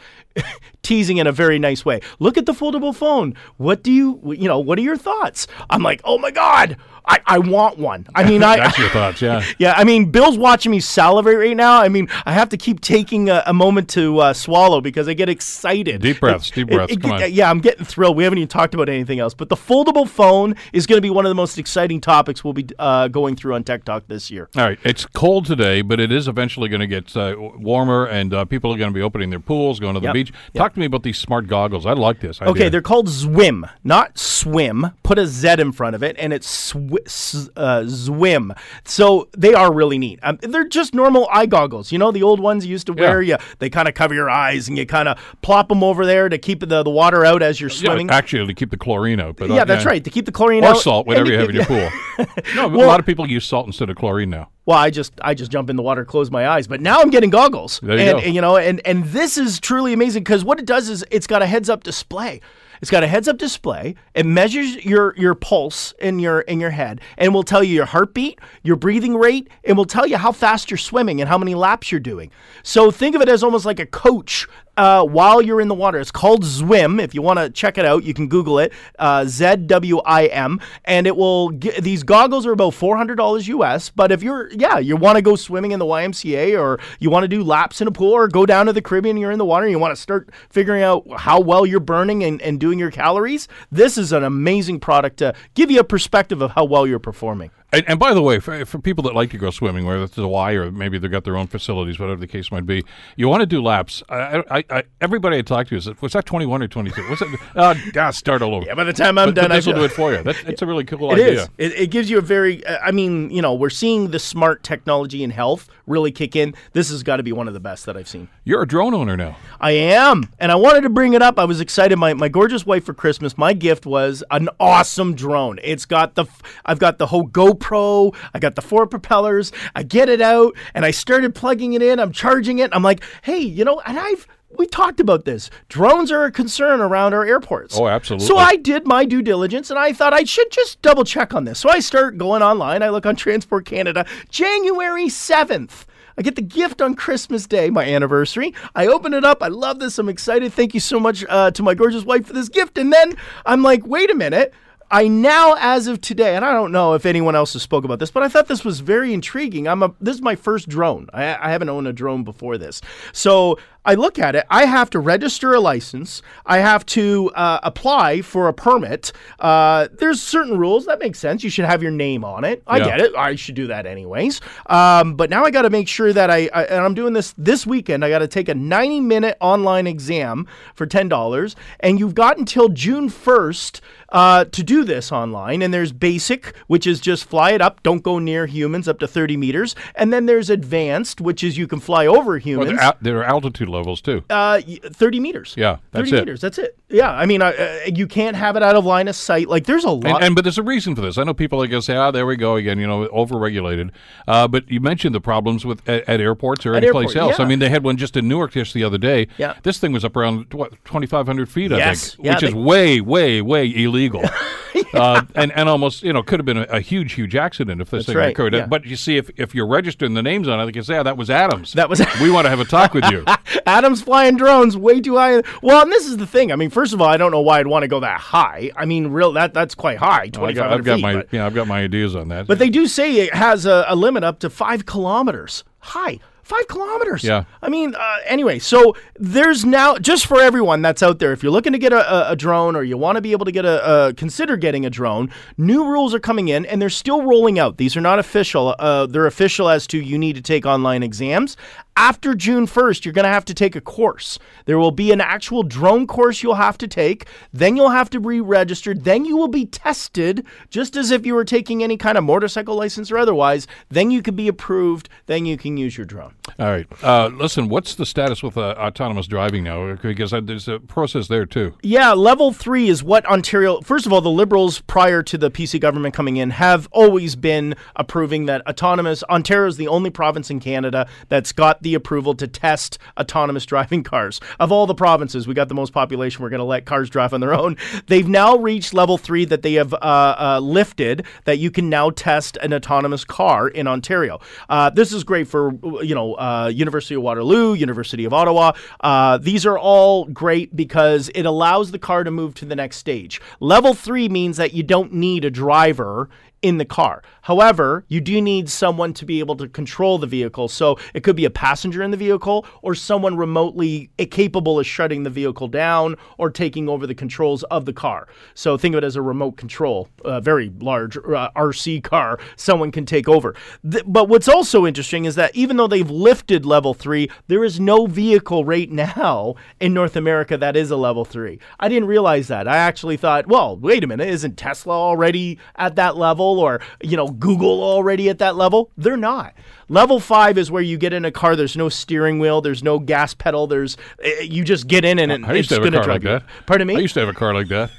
teasing 0.91 1.19
in 1.19 1.27
a 1.29 1.33
very 1.33 1.61
nice 1.61 1.85
way. 1.85 2.01
Look 2.19 2.37
at 2.37 2.47
the 2.47 2.53
foldable 2.53 2.93
phone. 2.93 3.37
What 3.59 3.85
do 3.85 3.93
you 3.93 4.21
you 4.25 4.49
know, 4.49 4.59
what 4.59 4.77
are 4.77 4.83
your 4.83 4.97
thoughts? 4.97 5.47
I'm 5.71 5.85
like, 5.85 6.01
"Oh 6.03 6.19
my 6.19 6.33
god, 6.33 6.77
I, 7.07 7.21
I 7.27 7.39
want 7.39 7.79
one." 7.79 8.09
I 8.13 8.29
mean, 8.29 8.43
I 8.43 8.57
That's 8.65 8.77
your 8.77 8.89
thoughts, 8.89 9.23
yeah. 9.23 9.45
yeah, 9.59 9.75
I 9.77 9.85
mean, 9.85 10.11
Bill's 10.11 10.37
watching 10.37 10.73
me 10.73 10.81
salivate 10.81 11.39
right 11.39 11.57
now. 11.57 11.81
I 11.81 11.89
mean, 11.89 12.09
I 12.27 12.33
have 12.33 12.49
to 12.49 12.57
keep 12.57 12.81
taking 12.81 13.31
a, 13.31 13.45
a 13.47 13.55
moment 13.55 13.89
to 13.91 14.19
uh, 14.19 14.33
swallow 14.33 14.81
because 14.81 15.07
I 15.07 15.15
get 15.15 15.29
excited. 15.29 16.03
Deep 16.03 16.19
breaths, 16.19 16.51
deep 16.51 16.69
breaths, 16.69 16.97
come 16.97 17.13
on. 17.13 17.33
Yeah, 17.33 17.49
I'm 17.49 17.61
getting 17.61 17.85
thrilled. 17.85 18.17
We 18.17 18.25
haven't 18.25 18.39
even 18.39 18.49
talked 18.49 18.75
about 18.75 18.89
anything 18.89 19.21
else, 19.21 19.33
but 19.33 19.49
the 19.49 19.57
foldable 19.57 20.09
phone 20.09 20.57
is 20.73 20.87
going 20.89 20.97
to 20.99 21.03
be 21.03 21.11
one 21.11 21.25
of 21.25 21.31
the 21.31 21.37
most 21.37 21.57
exciting 21.57 22.01
topics 22.01 22.43
we'll 22.43 22.53
be 22.53 22.67
uh, 22.81 23.07
going 23.07 23.37
through 23.37 23.55
on 23.55 23.63
Tech 23.63 23.85
Talk 23.85 24.09
this 24.09 24.29
year. 24.29 24.49
All 24.57 24.65
right, 24.65 24.79
it's 24.83 25.07
cold 25.07 25.47
today, 25.47 25.83
but 25.83 26.01
it 26.01 26.11
is 26.11 26.27
eventually 26.27 26.69
going 26.69 26.81
to 26.81 26.89
get 26.89 27.17
uh, 27.17 27.37
warmer, 27.39 28.07
and 28.07 28.35
uh, 28.35 28.45
people 28.45 28.73
are 28.75 28.79
going 28.79 28.91
to 28.91 28.95
be 28.95 29.03
opening 29.03 29.31
their 29.31 29.41
pools, 29.41 29.79
going 29.79 29.95
to 29.95 30.01
the 30.01 30.07
Yep, 30.07 30.15
beach. 30.15 30.33
Talk 30.55 30.75
to 30.75 30.80
me 30.81 30.87
about 30.87 31.03
these 31.03 31.19
smart 31.19 31.47
goggles. 31.47 31.87
I 31.87 31.93
like 31.93 32.21
this. 32.21 32.41
Okay, 32.43 32.69
they're 32.69 32.83
called 32.83 33.07
Zwim, 33.09 33.71
not 33.85 34.19
swim. 34.19 34.91
Put 35.03 35.19
a 35.19 35.27
Z 35.27 35.57
in 35.59 35.73
front 35.73 35.95
of 35.95 36.03
it, 36.03 36.17
and 36.19 36.33
it's 36.33 36.49
sw- 36.49 36.75
s- 37.07 37.49
uh, 37.57 37.83
Zwim. 37.83 38.57
So 38.85 39.29
they 39.37 39.55
are 39.55 39.73
really 39.73 39.99
neat. 39.99 40.19
Um, 40.23 40.39
they're 40.43 40.67
just 40.69 40.95
normal 40.95 41.29
eye 41.31 41.47
goggles. 41.47 41.93
You 41.93 41.99
know, 41.99 42.11
the 42.11 42.23
old 42.23 42.41
ones 42.41 42.65
you 42.67 42.73
used 42.73 42.87
to 42.87 42.93
wear. 42.93 43.23
Yeah. 43.23 43.37
You 43.41 43.47
they 43.59 43.71
kind 43.71 43.87
of 43.89 43.95
cover 43.95 44.15
your 44.15 44.31
eyes, 44.31 44.69
and 44.69 44.77
you 44.79 44.87
kind 44.87 45.09
of 45.09 45.19
plop 45.43 45.69
them 45.69 45.83
over 45.85 46.05
there 46.07 46.29
to 46.29 46.39
keep 46.39 46.61
the, 46.61 46.83
the 46.83 46.91
water 46.91 47.25
out 47.25 47.43
as 47.43 47.61
you're 47.61 47.71
Yeah, 47.71 47.77
swimming. 47.77 48.11
actually 48.11 48.47
to 48.47 48.55
keep 48.55 48.71
the 48.71 48.77
chlorine 48.77 49.21
out. 49.21 49.37
But 49.37 49.51
uh, 49.51 49.55
yeah, 49.55 49.65
that's 49.65 49.85
right. 49.85 50.03
To 50.03 50.11
keep 50.11 50.27
the 50.27 50.33
chlorine 50.33 50.65
Or 50.65 50.69
out. 50.71 50.79
salt, 50.79 51.07
whatever 51.07 51.31
you 51.31 51.39
have 51.39 51.51
in 51.51 51.57
your 51.57 51.65
pool. 51.67 51.89
no, 52.55 52.69
but 52.71 52.81
a 52.81 52.87
lot 52.87 53.01
of 53.01 53.07
people 53.07 53.29
use 53.29 53.45
salt 53.45 53.67
instead 53.67 53.91
of 53.91 53.97
chlorine 53.97 54.31
now. 54.31 54.49
Well, 54.71 54.79
I 54.79 54.91
just 54.91 55.13
I 55.21 55.35
just 55.35 55.51
jump 55.51 55.69
in 55.69 55.75
the 55.75 55.83
water, 55.83 56.05
close 56.05 56.31
my 56.31 56.47
eyes, 56.47 56.69
but 56.69 56.81
now 56.81 57.01
I'm 57.01 57.11
getting 57.11 57.29
goggles. 57.29 57.83
You 57.83 57.91
and, 57.91 58.21
and, 58.21 58.33
you 58.37 58.41
know, 58.41 58.57
and 58.57 58.81
and 58.87 59.03
this 59.07 59.37
is 59.37 59.59
truly 59.59 59.93
amazing 59.93 60.23
because 60.23 60.45
what 60.45 60.61
it 60.61 60.65
does 60.65 60.89
is 60.89 61.05
it's 61.11 61.27
got 61.27 61.43
a 61.43 61.47
heads 61.47 61.69
up 61.69 61.83
display. 61.83 62.41
It's 62.81 62.89
got 62.89 63.03
a 63.03 63.09
heads 63.09 63.27
up 63.27 63.37
display. 63.37 63.97
It 64.15 64.27
measures 64.27 64.77
your 64.85 65.13
your 65.17 65.35
pulse 65.35 65.93
in 65.99 66.21
your 66.21 66.43
in 66.43 66.61
your 66.61 66.71
head 66.71 67.01
and 67.19 67.35
will 67.35 67.43
tell 67.43 67.65
you 67.65 67.75
your 67.75 67.85
heartbeat, 67.85 68.39
your 68.63 68.77
breathing 68.77 69.17
rate, 69.17 69.49
and 69.65 69.77
will 69.77 69.87
tell 69.87 70.07
you 70.07 70.19
how 70.19 70.31
fast 70.31 70.71
you're 70.71 70.79
swimming 70.79 71.21
and 71.21 71.29
how 71.29 71.37
many 71.37 71.57
laps 71.57 71.91
you're 71.91 71.99
doing. 71.99 72.31
So 72.63 72.93
think 72.93 73.17
of 73.17 73.23
it 73.23 73.29
as 73.29 73.43
almost 73.43 73.67
like 73.67 73.81
a 73.81 73.87
coach 73.87 74.47
uh, 74.77 75.05
while 75.05 75.43
you're 75.43 75.61
in 75.61 75.69
the 75.69 75.75
water. 75.75 75.99
It's 75.99 76.11
called 76.11 76.45
Zwim. 76.45 77.01
If 77.01 77.15
you 77.15 77.23
want 77.23 77.39
to 77.39 77.51
check 77.51 77.79
it 77.79 77.85
out, 77.85 78.05
you 78.05 78.15
can 78.15 78.29
Google 78.29 78.59
it. 78.59 78.73
Uh, 78.99 79.25
Z 79.25 79.57
W 79.67 79.99
I 79.99 80.27
M, 80.27 80.61
and 80.85 81.07
it 81.07 81.17
will. 81.17 81.51
These 81.51 82.03
goggles 82.03 82.47
are 82.47 82.53
about 82.53 82.75
four 82.75 82.97
hundred 82.97 83.17
dollars 83.17 83.49
US. 83.49 83.91
But 83.91 84.13
if 84.13 84.23
you're, 84.23 84.51
yeah, 84.53 84.79
you 84.79 84.97
want 84.97 85.17
to 85.17 85.23
go 85.23 85.37
swimming 85.37 85.73
in 85.73 85.79
the 85.79 85.85
YMCA, 85.85 86.59
or 86.59 86.81
you 86.99 87.11
want 87.11 87.25
to 87.25 87.29
do 87.29 87.43
laps 87.43 87.81
in 87.81 87.89
a 87.89 87.93
pool, 87.93 88.13
or 88.13 88.29
go 88.29 88.47
down 88.47 88.67
to 88.67 88.73
the 88.73 88.83
Caribbean, 88.83 89.17
you're 89.17 89.31
in 89.31 89.39
the 89.39 89.45
water, 89.45 89.65
and 89.65 89.73
you 89.73 89.79
want 89.79 89.95
to 89.95 90.01
start 90.01 90.31
figuring 90.49 90.83
out 90.83 91.05
how 91.19 91.41
well 91.41 91.67
you're 91.67 91.81
burning 91.81 92.25
and, 92.25 92.41
and 92.43 92.61
doing 92.61 92.79
your 92.79 92.91
calories. 92.91 93.49
This 93.71 93.99
is 93.99 94.13
an 94.13 94.25
amazing 94.25 94.81
product 94.81 95.19
to 95.19 95.35
give 95.55 95.71
you 95.71 95.81
a 95.81 95.85
perspective 95.85 96.43
of 96.43 96.53
how 96.53 96.65
well 96.65 96.87
you're 96.87 96.99
performing. 96.99 97.51
And, 97.73 97.89
and 97.89 97.99
by 97.99 98.15
the 98.15 98.23
way, 98.23 98.41
for, 98.41 98.65
for 98.65 98.79
people 98.79 99.03
that 99.05 99.15
like 99.15 99.31
to 99.31 99.39
go 99.39 99.51
swimming, 99.51 99.87
whether 99.87 100.03
it's 100.03 100.17
Hawaii 100.17 100.57
or 100.57 100.71
maybe 100.73 100.99
they've 100.99 101.11
got 101.11 101.25
their 101.25 101.37
own 101.37 101.47
facilities, 101.47 101.99
whatever 101.99 102.21
the 102.21 102.27
case 102.27 102.51
might 102.51 102.67
be, 102.67 102.85
you 103.17 103.29
want 103.29 103.41
to 103.41 103.47
do 103.47 103.63
laps. 103.63 104.03
I, 104.09 104.43
I, 104.51 104.65
I, 104.71 104.83
everybody 105.01 105.39
I 105.39 105.43
talked 105.43 105.69
to 105.71 105.77
is, 105.77 105.89
was 106.01 106.13
that 106.13 106.27
21 106.27 106.63
or 106.63 106.69
22? 106.69 107.09
Was 107.09 107.23
it? 107.23 107.29
Uh, 107.57 107.75
ah, 107.97 108.11
start 108.11 108.43
all 108.43 108.55
over. 108.55 108.65
Yeah, 108.65 108.75
by 108.75 108.85
the 108.85 108.93
time 108.93 109.19
I'm 109.19 109.29
but, 109.29 109.35
done, 109.35 109.45
but 109.47 109.53
I 109.53 109.57
this 109.57 109.67
will 109.67 109.75
do 109.75 109.85
it 109.85 109.93
for 109.93 110.13
you. 110.13 110.23
That's, 110.23 110.39
it's 110.45 110.63
a 110.63 110.67
really 110.67 110.85
cool 110.85 111.11
It 111.11 111.15
idea. 111.15 111.43
is. 111.43 111.49
It, 111.59 111.73
it 111.73 111.87
gives 111.91 112.09
you 112.09 112.19
a 112.19 112.21
very. 112.21 112.65
uh, 112.65 112.79
I 112.83 112.91
mean, 112.93 113.29
you 113.31 113.43
know, 113.43 113.55
we're 113.55 113.71
seeing 113.71 114.11
the 114.13 114.19
smart 114.19 114.63
technology 114.63 115.25
in 115.25 115.31
health 115.31 115.69
really 115.91 116.13
kick 116.13 116.37
in. 116.37 116.55
This 116.73 116.91
has 116.91 117.03
got 117.03 117.17
to 117.17 117.23
be 117.23 117.33
one 117.33 117.49
of 117.49 117.55
the 117.55 117.61
best 117.61 117.87
that 117.87 117.97
I've 117.97 118.09
seen. 118.09 118.29
You're 118.45 118.63
a 118.63 118.67
drone 118.67 118.95
owner 118.95 119.17
now. 119.17 119.37
I 119.61 119.73
am, 119.73 120.31
and 120.39 120.51
I 120.51 120.55
wanted 120.55 120.83
to 120.83 120.91
bring 120.91 121.13
it 121.13 121.23
up. 121.23 121.39
I 121.39 121.45
was 121.45 121.61
excited. 121.61 121.97
My 121.97 122.15
my 122.15 122.29
gorgeous 122.29 122.65
wife 122.65 122.85
for 122.85 122.95
Christmas. 122.95 123.37
My 123.37 123.53
gift 123.53 123.85
was 123.85 124.25
an 124.31 124.49
awesome 124.59 125.15
drone. 125.15 125.59
It's 125.63 125.85
got 125.85 126.15
the. 126.15 126.27
I've 126.65 126.79
got 126.79 126.99
the 126.99 127.07
whole 127.07 127.29
GoPro. 127.29 128.15
I 128.33 128.39
got 128.39 128.55
the 128.55 128.63
four 128.63 128.87
propellers. 128.87 129.53
I 129.75 129.83
get 129.83 130.09
it 130.09 130.21
out, 130.21 130.55
and 130.75 130.85
I 130.85 130.93
started 130.93 131.35
plugging 131.35 131.75
it 131.75 131.83
in. 131.83 131.99
I'm 131.99 132.13
charging 132.13 132.61
it. 132.61 132.71
I'm 132.73 132.83
like, 132.83 133.03
hey, 133.23 133.41
you 133.41 133.65
know, 133.65 133.81
and 133.81 133.99
I've. 133.99 134.27
We 134.59 134.67
talked 134.67 135.01
about 135.01 135.25
this. 135.25 135.49
Drones 135.69 136.11
are 136.11 136.25
a 136.25 136.33
concern 136.33 136.81
around 136.81 137.15
our 137.15 137.25
airports. 137.25 137.79
Oh, 137.79 137.87
absolutely. 137.87 138.27
So 138.27 138.37
I 138.37 138.57
did 138.57 138.87
my 138.87 139.05
due 139.05 139.23
diligence 139.23 139.71
and 139.71 139.79
I 139.79 139.93
thought 139.93 140.13
I 140.13 140.25
should 140.25 140.51
just 140.51 140.83
double 140.83 141.05
check 141.05 141.35
on 141.35 141.45
this. 141.45 141.61
So 141.61 141.69
I 141.69 141.79
start 141.81 142.19
going 142.19 142.43
online. 142.43 142.83
I 142.83 142.89
look 142.89 143.07
on 143.07 143.17
Transport 143.17 143.65
Canada, 143.65 144.05
January 144.29 145.07
7th. 145.07 145.87
I 146.19 146.23
get 146.23 146.37
the 146.37 146.43
gift 146.43 146.83
on 146.83 146.95
Christmas 146.95 147.47
Day, 147.47 147.71
my 147.71 147.85
anniversary. 147.85 148.53
I 148.75 148.89
open 148.89 149.15
it 149.15 149.25
up. 149.25 149.43
I 149.43 149.49
love 149.49 149.79
this. 149.79 149.99
I'm 149.99 150.09
excited. 150.09 150.53
Thank 150.53 150.75
you 150.75 150.81
so 150.81 151.01
much 151.01 151.25
uh, 151.29 151.51
to 151.53 151.63
my 151.63 151.75
gorgeous 151.75 152.05
wife 152.05 152.27
for 152.27 152.33
this 152.33 152.49
gift. 152.49 152.77
And 152.77 152.93
then 152.93 153.15
I'm 153.47 153.63
like, 153.63 153.87
wait 153.87 154.11
a 154.11 154.15
minute. 154.15 154.53
I 154.93 155.07
now, 155.07 155.55
as 155.59 155.87
of 155.87 156.01
today, 156.01 156.35
and 156.35 156.45
I 156.45 156.53
don't 156.53 156.73
know 156.73 156.95
if 156.95 157.07
anyone 157.07 157.37
else 157.37 157.53
has 157.53 157.63
spoke 157.63 157.85
about 157.85 158.01
this, 158.01 158.11
but 158.11 158.25
I 158.25 158.29
thought 158.29 158.49
this 158.49 158.65
was 158.65 158.81
very 158.81 159.15
intriguing. 159.15 159.69
I'm 159.69 159.85
a 159.85 159.95
this 160.01 160.17
is 160.17 160.23
my 160.23 160.35
first 160.35 160.69
drone. 160.69 161.09
I, 161.13 161.37
I 161.37 161.53
haven't 161.53 161.69
owned 161.69 161.87
a 161.87 161.93
drone 161.93 162.25
before 162.25 162.59
this, 162.59 162.81
so 163.13 163.57
I 163.85 163.95
look 163.95 164.19
at 164.19 164.37
it. 164.37 164.45
I 164.51 164.67
have 164.67 164.91
to 164.91 164.99
register 165.01 165.55
a 165.55 165.61
license. 165.61 166.21
I 166.45 166.59
have 166.59 166.85
to 166.87 167.31
uh, 167.35 167.61
apply 167.63 168.21
for 168.23 168.49
a 168.49 168.53
permit. 168.53 169.13
Uh, 169.39 169.89
there's 169.99 170.21
certain 170.23 170.59
rules 170.59 170.85
that 170.87 170.99
make 170.99 171.15
sense. 171.17 171.43
You 171.43 171.49
should 171.51 171.65
have 171.65 171.83
your 171.83 171.91
name 171.91 172.23
on 172.25 172.45
it. 172.45 172.63
I 172.67 172.79
Yeah. 172.79 172.85
get 172.85 173.01
it. 173.01 173.17
I 173.17 173.37
should 173.37 173.55
do 173.55 173.67
that 173.69 173.87
anyways. 173.87 174.41
Um, 174.67 175.15
but 175.15 175.31
now 175.31 175.45
I 175.45 175.51
got 175.51 175.63
to 175.63 175.71
make 175.71 175.89
sure 175.89 176.13
that 176.13 176.31
I, 176.31 176.51
I 176.53 176.65
and 176.65 176.85
I'm 176.85 176.95
doing 176.95 177.15
this 177.15 177.35
this 177.39 177.67
weekend. 177.67 178.05
I 178.05 178.11
got 178.11 178.19
to 178.19 178.29
take 178.29 178.49
a 178.51 178.55
90 178.55 179.01
minute 179.01 179.37
online 179.41 179.87
exam 179.87 180.47
for 180.75 180.87
ten 180.87 181.09
dollars, 181.09 181.57
and 181.81 181.99
you've 181.99 182.15
got 182.15 182.37
until 182.37 182.69
June 182.69 183.09
1st 183.09 183.81
uh, 184.11 184.45
to 184.47 184.63
do 184.63 184.85
this 184.85 185.11
online. 185.11 185.63
And 185.63 185.73
there's 185.73 185.93
basic, 185.93 186.55
which 186.67 186.87
is 186.87 187.01
just 187.01 187.25
fly 187.25 187.53
it 187.53 187.61
up, 187.63 187.83
don't 187.83 188.03
go 188.03 188.19
near 188.19 188.47
humans 188.47 188.89
up 188.89 188.99
to 188.99 189.09
30 189.09 189.37
meters, 189.37 189.75
and 189.95 190.13
then 190.13 190.27
there's 190.27 190.51
advanced, 190.51 191.21
which 191.21 191.43
is 191.43 191.57
you 191.57 191.67
can 191.67 191.81
fly 191.81 192.07
over 192.07 192.33
Well, 192.33 192.41
humans. 192.41 192.71
there, 192.73 192.81
are, 192.81 192.97
there 193.01 193.19
are 193.21 193.25
altitude 193.25 193.69
levels 193.71 194.01
too. 194.01 194.25
Uh, 194.31 194.61
30 194.61 195.21
meters. 195.21 195.55
Yeah, 195.57 195.79
that's 195.93 196.11
30 196.11 196.17
it. 196.17 196.21
meters. 196.21 196.41
That's 196.41 196.59
it. 196.59 196.77
Yeah. 196.89 197.11
I 197.11 197.27
mean, 197.27 197.41
uh, 197.43 197.47
uh, 197.59 197.79
you 197.95 198.07
can't 198.07 198.37
have 198.37 198.57
it 198.57 198.63
out 198.63 198.77
of 198.77 198.85
line 198.85 199.09
of 199.09 199.17
sight. 199.17 199.49
Like, 199.49 199.65
there's 199.67 199.85
a 199.85 199.91
lot. 199.91 200.07
And, 200.07 200.25
and 200.25 200.35
but 200.35 200.43
there's 200.45 200.59
a 200.59 200.63
reason 200.63 200.95
for 200.95 201.01
this. 201.03 201.19
I 201.19 201.25
know 201.25 201.35
people 201.35 201.63
are 201.63 201.67
going 201.67 201.81
to 201.81 201.85
say, 201.85 201.97
"Ah, 201.97 202.11
there 202.11 202.27
we 202.27 202.37
go 202.37 202.57
again," 202.57 202.79
you 202.79 202.87
know, 202.87 203.07
overregulated. 203.09 203.91
Uh, 204.27 204.49
but 204.49 204.71
you 204.71 204.81
mentioned 204.81 205.15
the 205.15 205.21
problems 205.21 205.65
with 205.65 205.89
at, 205.89 206.09
at 206.09 206.21
airports 206.21 206.67
or 206.67 206.75
At 206.75 206.83
any 206.85 206.93
place 206.93 207.15
airport, 207.15 207.33
else. 207.33 207.41
I 207.41 207.45
mean, 207.47 207.59
they 207.59 207.69
had 207.69 207.85
one 207.85 207.97
just 207.97 208.17
in 208.17 208.29
Newark 208.29 208.53
just 208.53 208.75
the 208.75 208.85
other 208.85 208.99
day. 208.99 209.29
Yeah. 209.39 209.55
This 209.63 209.79
thing 209.79 209.93
was 209.93 210.05
up 210.05 210.17
around 210.17 210.53
what 210.53 210.73
2,500 210.85 211.49
feet, 211.49 211.73
I 211.73 211.79
Yes. 211.79 212.15
think, 212.15 212.27
Yeah, 212.27 212.35
which 212.35 212.43
is 212.43 212.55
way, 212.55 213.01
way, 213.01 213.41
way 213.41 213.73
illegal. 213.75 214.23
uh, 214.95 215.23
and 215.35 215.53
and 215.53 215.69
almost 215.69 216.03
you 216.03 216.13
know 216.13 216.23
could 216.23 216.39
have 216.41 216.47
been 216.47 216.59
a, 216.59 216.63
a 216.65 216.81
huge, 216.81 217.13
huge 217.13 217.37
accident 217.37 217.81
if 217.81 217.91
this 217.91 218.07
thing 218.07 218.17
right, 218.17 218.31
occurred. 218.31 218.55
yeah. 218.55 218.67
But 218.67 218.85
you 218.87 218.97
see, 218.97 219.17
if 219.17 219.31
if 219.39 219.55
you're 219.55 219.67
registering 219.67 220.15
the 220.15 220.23
names 220.23 220.49
on 220.49 220.59
it, 220.61 220.67
they 220.67 220.73
can 220.73 220.83
say, 220.85 220.97
"Ah, 220.99 221.03
that 221.03 221.17
was 221.17 221.31
Adams. 221.31 221.73
That 221.75 221.89
was- 221.89 222.01
we 222.21 222.31
want 222.31 222.47
to 222.47 222.51
have 222.51 222.61
a 222.61 222.65
talk 222.65 222.95
with 222.95 223.05
you." 223.11 223.25
Adam's 223.67 224.03
flying 224.03 224.37
drones 224.37 224.77
way 224.77 225.01
too 225.01 225.17
high. 225.17 225.43
Well, 225.63 225.83
and 225.83 225.93
this 225.93 226.07
is 226.07 226.17
the 226.17 226.27
thing. 226.27 226.53
I 226.53 226.57
mean, 226.57 226.71
first 226.71 226.93
of 226.93 227.01
all, 227.01 227.09
I 227.09 227.17
don't 227.17 227.31
know 227.31 227.41
why 227.41 227.61
I'd 227.61 227.67
want 227.67 227.83
to 227.83 227.89
go 227.89 228.01
that 228.01 228.21
high. 228.21 228.71
I 228.77 228.85
mean, 228.85 229.09
real 229.09 229.33
that 229.33 229.55
that's 229.55 229.75
quite 229.75 229.99
high, 229.99 230.29
Twenty 230.29 230.55
five. 230.55 230.73
I've 230.73 230.85
got 230.85 230.97
feet. 230.97 231.03
my 231.03 231.15
but, 231.17 231.29
yeah, 231.33 231.47
I've 231.47 231.55
got 231.55 231.67
my 231.67 231.83
ideas 231.83 232.15
on 232.17 232.29
that. 232.29 232.47
but 232.47 232.59
they 232.59 232.71
do 232.71 232.87
say 232.87 233.17
it 233.17 233.35
has 233.35 233.67
a, 233.67 233.85
a 233.89 233.97
limit 233.97 234.25
up 234.25 234.39
to 234.41 234.51
five 234.51 234.87
kilometers 234.87 235.65
high. 235.79 236.19
Five 236.51 236.67
kilometers. 236.67 237.23
Yeah. 237.23 237.45
I 237.63 237.69
mean, 237.69 237.95
uh, 237.95 238.17
anyway, 238.27 238.59
so 238.59 238.97
there's 239.15 239.65
now 239.65 239.99
just 239.99 240.27
for 240.27 240.41
everyone 240.41 240.83
that's 240.83 241.01
out 241.01 241.21
there. 241.21 241.33
If 241.33 241.45
you're 241.45 241.53
looking 241.53 241.73
to 241.75 241.79
get 241.79 241.93
a, 241.93 242.13
a, 242.13 242.33
a 242.33 242.37
drone 242.37 242.75
or 242.75 242.83
you 242.83 242.97
want 242.97 243.15
to 243.15 243.23
be 243.23 243.31
able 243.31 243.45
to 243.45 243.53
get 243.53 243.65
a, 243.65 243.87
uh 243.87 244.13
consider 244.17 244.57
getting 244.57 244.85
a 244.85 244.91
drone, 244.91 245.31
new 245.57 245.87
rules 245.87 246.13
are 246.13 246.19
coming 246.19 246.49
in 246.49 246.67
and 246.67 246.83
they're 246.83 246.91
still 246.91 247.23
rolling 247.23 247.61
out. 247.61 247.77
These 247.77 247.97
are 247.97 248.01
not 248.01 248.19
official. 248.19 248.75
Uh, 248.81 249.07
they're 249.07 249.29
official 249.29 249.69
as 249.69 249.87
to 249.87 249.99
you 250.01 250.19
need 250.19 250.35
to 250.35 250.43
take 250.43 250.67
online 250.67 251.05
exams. 251.05 251.57
After 251.97 252.35
June 252.35 252.67
1st, 252.67 253.05
you're 253.05 253.13
going 253.13 253.27
to 253.27 253.31
have 253.31 253.45
to 253.45 253.55
take 253.55 253.77
a 253.77 253.81
course. 253.81 254.39
There 254.65 254.79
will 254.79 254.91
be 254.91 255.13
an 255.13 255.21
actual 255.21 255.63
drone 255.63 256.07
course 256.07 256.43
you'll 256.43 256.55
have 256.55 256.79
to 256.79 256.89
take. 256.89 257.27
Then 257.53 257.77
you'll 257.77 257.91
have 257.91 258.11
to 258.11 258.19
re 258.19 258.41
register. 258.41 258.95
Then 258.95 259.25
you 259.25 259.37
will 259.37 259.49
be 259.49 259.67
tested 259.67 260.47
just 260.71 260.97
as 260.97 261.11
if 261.11 261.27
you 261.27 261.35
were 261.35 261.45
taking 261.45 261.83
any 261.83 261.97
kind 261.97 262.17
of 262.17 262.25
motorcycle 262.25 262.75
license 262.75 263.13
or 263.13 263.19
otherwise. 263.19 263.67
Then 263.91 264.11
you 264.11 264.23
can 264.23 264.35
be 264.35 264.49
approved. 264.49 265.09
Then 265.27 265.45
you 265.47 265.57
can 265.57 265.77
use 265.77 265.97
your 265.97 266.07
drone. 266.07 266.35
All 266.59 266.67
right. 266.67 266.87
Uh, 267.03 267.29
listen, 267.29 267.69
what's 267.69 267.95
the 267.95 268.07
status 268.07 268.43
with 268.43 268.57
uh, 268.57 268.75
autonomous 268.79 269.27
driving 269.27 269.65
now? 269.65 269.95
Because 269.95 270.33
uh, 270.33 270.41
there's 270.41 270.69
a 270.69 270.81
process 270.81 271.29
there 271.29 271.47
too. 271.47 271.75
Yeah, 271.83 272.13
level 272.13 272.53
three 272.53 272.89
is 272.89 273.03
what 273.03 273.25
Ontario. 273.27 273.81
First 273.81 274.07
of 274.07 274.13
all, 274.13 274.21
the 274.21 274.31
Liberals, 274.31 274.81
prior 274.81 275.23
to 275.23 275.39
the 275.39 275.51
PC 275.51 275.81
government 275.81 276.15
coming 276.15 276.37
in, 276.37 276.51
have 276.51 276.89
always 276.93 277.37
been 277.37 277.75
approving 277.97 278.47
that 278.47 278.67
autonomous. 278.67 279.23
Ontario 279.25 279.69
is 279.69 279.77
the 279.77 279.89
only 279.89 280.11
province 280.11 280.51
in 280.51 280.61
Canada 280.61 281.09
that's 281.29 281.53
got 281.53 281.83
the 281.83 281.95
approval 281.95 282.35
to 282.35 282.47
test 282.47 282.99
autonomous 283.19 283.67
driving 283.71 284.03
cars. 284.03 284.41
Of 284.59 284.73
all 284.73 284.87
the 284.87 284.95
provinces, 284.95 285.47
we 285.47 285.55
got 285.55 285.69
the 285.69 285.75
most 285.75 285.93
population. 285.93 286.43
We're 286.43 286.51
going 286.51 286.59
to 286.59 286.65
let 286.65 286.85
cars 286.87 287.11
drive 287.11 287.35
on 287.35 287.41
their 287.41 287.55
own. 287.55 287.77
They've 288.07 288.29
now 288.29 288.57
reached 288.57 288.95
level 288.95 289.19
three 289.19 289.45
that 289.47 289.63
they 289.63 289.75
have 289.75 289.95
uh, 289.95 289.97
uh, 290.39 290.61
lifted 290.63 291.27
that 291.45 291.59
you 291.59 291.71
can 291.71 291.89
now 291.89 292.11
test 292.11 292.57
an 292.59 292.73
autonomous 292.73 293.25
car 293.25 293.69
in 293.69 293.87
Ontario. 293.87 294.41
Uh, 294.69 294.91
this 294.91 295.13
is 295.13 295.25
great 295.25 295.49
for 295.49 295.73
you 296.03 296.15
know 296.15 296.35
uh, 296.41 296.69
University 296.69 297.15
of 297.15 297.23
Waterloo, 297.23 297.75
University 297.75 298.25
of 298.25 298.33
Ottawa. 298.33 298.73
Uh, 299.01 299.39
these 299.39 299.67
are 299.67 299.79
all 299.79 300.25
great 300.25 300.75
because 300.75 301.31
it 301.35 301.45
allows 301.45 301.91
the 301.91 301.99
car 301.99 302.25
to 302.25 302.31
move 302.31 302.55
to 302.55 302.65
the 302.65 302.75
next 302.75 302.97
stage. 302.97 303.41
Level 303.61 303.95
three 303.95 304.29
means 304.29 304.57
that 304.57 304.73
you 304.73 304.83
don't 304.83 305.13
need 305.13 305.45
a 305.45 305.51
driver 305.51 306.29
in 306.63 306.79
the 306.79 306.85
car. 306.85 307.23
However, 307.43 308.05
you 308.09 308.21
do 308.21 308.41
need 308.41 308.69
someone 308.69 309.15
to 309.15 309.25
be 309.25 309.41
able 309.41 309.57
to 309.57 309.69
control 309.69 310.19
the 310.19 310.27
vehicle. 310.27 310.69
So 310.69 310.99
it 311.15 311.23
could 311.23 311.37
be 311.37 311.45
a 311.45 311.51
passenger 311.51 312.03
in 312.03 312.11
the 312.11 312.17
vehicle 312.17 312.67
or 312.83 312.95
someone 312.95 313.37
remotely 313.37 314.11
capable 314.31 314.79
of 314.79 314.87
shutting 314.87 315.23
the 315.23 315.31
vehicle 315.31 315.69
down 315.69 316.17
or 316.39 316.51
taking 316.51 316.89
over 316.89 317.07
the 317.07 317.15
controls 317.15 317.63
of 317.65 317.87
the 317.87 317.93
car. 317.93 318.29
So 318.55 318.77
think 318.77 318.95
of 318.95 318.99
it 318.99 319.07
as 319.07 319.17
a 319.17 319.23
remote 319.23 319.57
control, 319.57 320.09
a 320.25 320.41
very 320.41 320.71
large 320.81 321.17
uh, 321.17 321.51
RC 321.57 322.03
car, 322.03 322.39
someone 322.57 322.91
can 322.91 323.07
take 323.07 323.29
over. 323.29 323.55
Th- 323.91 324.05
but 324.07 324.29
what's 324.29 324.49
also 324.49 324.87
interesting 324.87 325.25
is 325.25 325.35
that 325.37 325.55
even 325.57 325.77
though 325.77 325.89
they've 325.89 326.11
lifted 326.11 326.67
level 326.67 326.93
three, 326.93 327.31
there 327.47 327.65
is 327.65 327.81
no 327.81 328.07
vehicle 328.07 328.65
right 328.65 328.91
now 328.91 329.55
in 329.81 329.95
North 329.95 330.17
America 330.17 330.57
that 330.59 330.77
is 330.77 330.91
a 330.91 330.97
level 330.97 331.25
three. 331.25 331.59
I 331.79 331.89
didn't 331.89 332.09
realize 332.09 332.49
that. 332.49 332.69
I 332.69 332.77
actually 332.77 333.17
thought, 333.17 333.47
well, 333.47 333.77
wait 333.77 334.05
a 334.05 334.07
minute, 334.07 334.29
isn't 334.29 334.57
Tesla 334.57 334.95
already 334.95 335.59
at 335.77 335.97
that 335.97 336.17
level 336.17 336.50
or, 336.59 336.81
you 337.03 337.17
know, 337.17 337.29
Google 337.29 337.83
already 337.83 338.29
at 338.29 338.39
that 338.39 338.57
level? 338.57 338.91
They're 338.97 339.17
not. 339.17 339.55
Level 339.89 340.21
five 340.21 340.57
is 340.57 340.71
where 340.71 340.83
you 340.83 340.97
get 340.97 341.13
in 341.13 341.25
a 341.25 341.33
car, 341.33 341.57
there's 341.57 341.77
no 341.77 341.89
steering 341.89 342.39
wheel, 342.39 342.61
there's 342.61 342.83
no 342.83 342.99
gas 342.99 343.35
pedal, 343.35 343.67
there's, 343.67 343.97
eh, 344.23 344.41
you 344.41 344.65
just 344.65 344.87
get 344.87 345.05
in 345.05 345.19
and 345.19 345.45
I 345.45 345.53
used 345.55 345.59
it's 345.59 345.69
to 345.69 345.75
have 345.77 345.83
a 345.83 345.91
going 345.91 345.93
to 345.93 345.99
car 345.99 346.05
drive 346.05 346.25
like 346.25 346.43
you. 346.43 346.47
that. 346.47 346.67
Pardon 346.67 346.87
me? 346.87 346.97
I 346.97 347.01
used 347.01 347.15
to 347.15 347.21
have 347.21 347.29
a 347.29 347.35
car 347.35 347.55
like 347.55 347.69
that. 347.69 347.91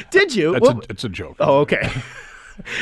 Did 0.10 0.34
you? 0.34 0.52
That's 0.52 0.68
a, 0.68 0.80
it's 0.88 1.04
a 1.04 1.08
joke. 1.08 1.36
Oh, 1.38 1.60
okay. 1.60 1.90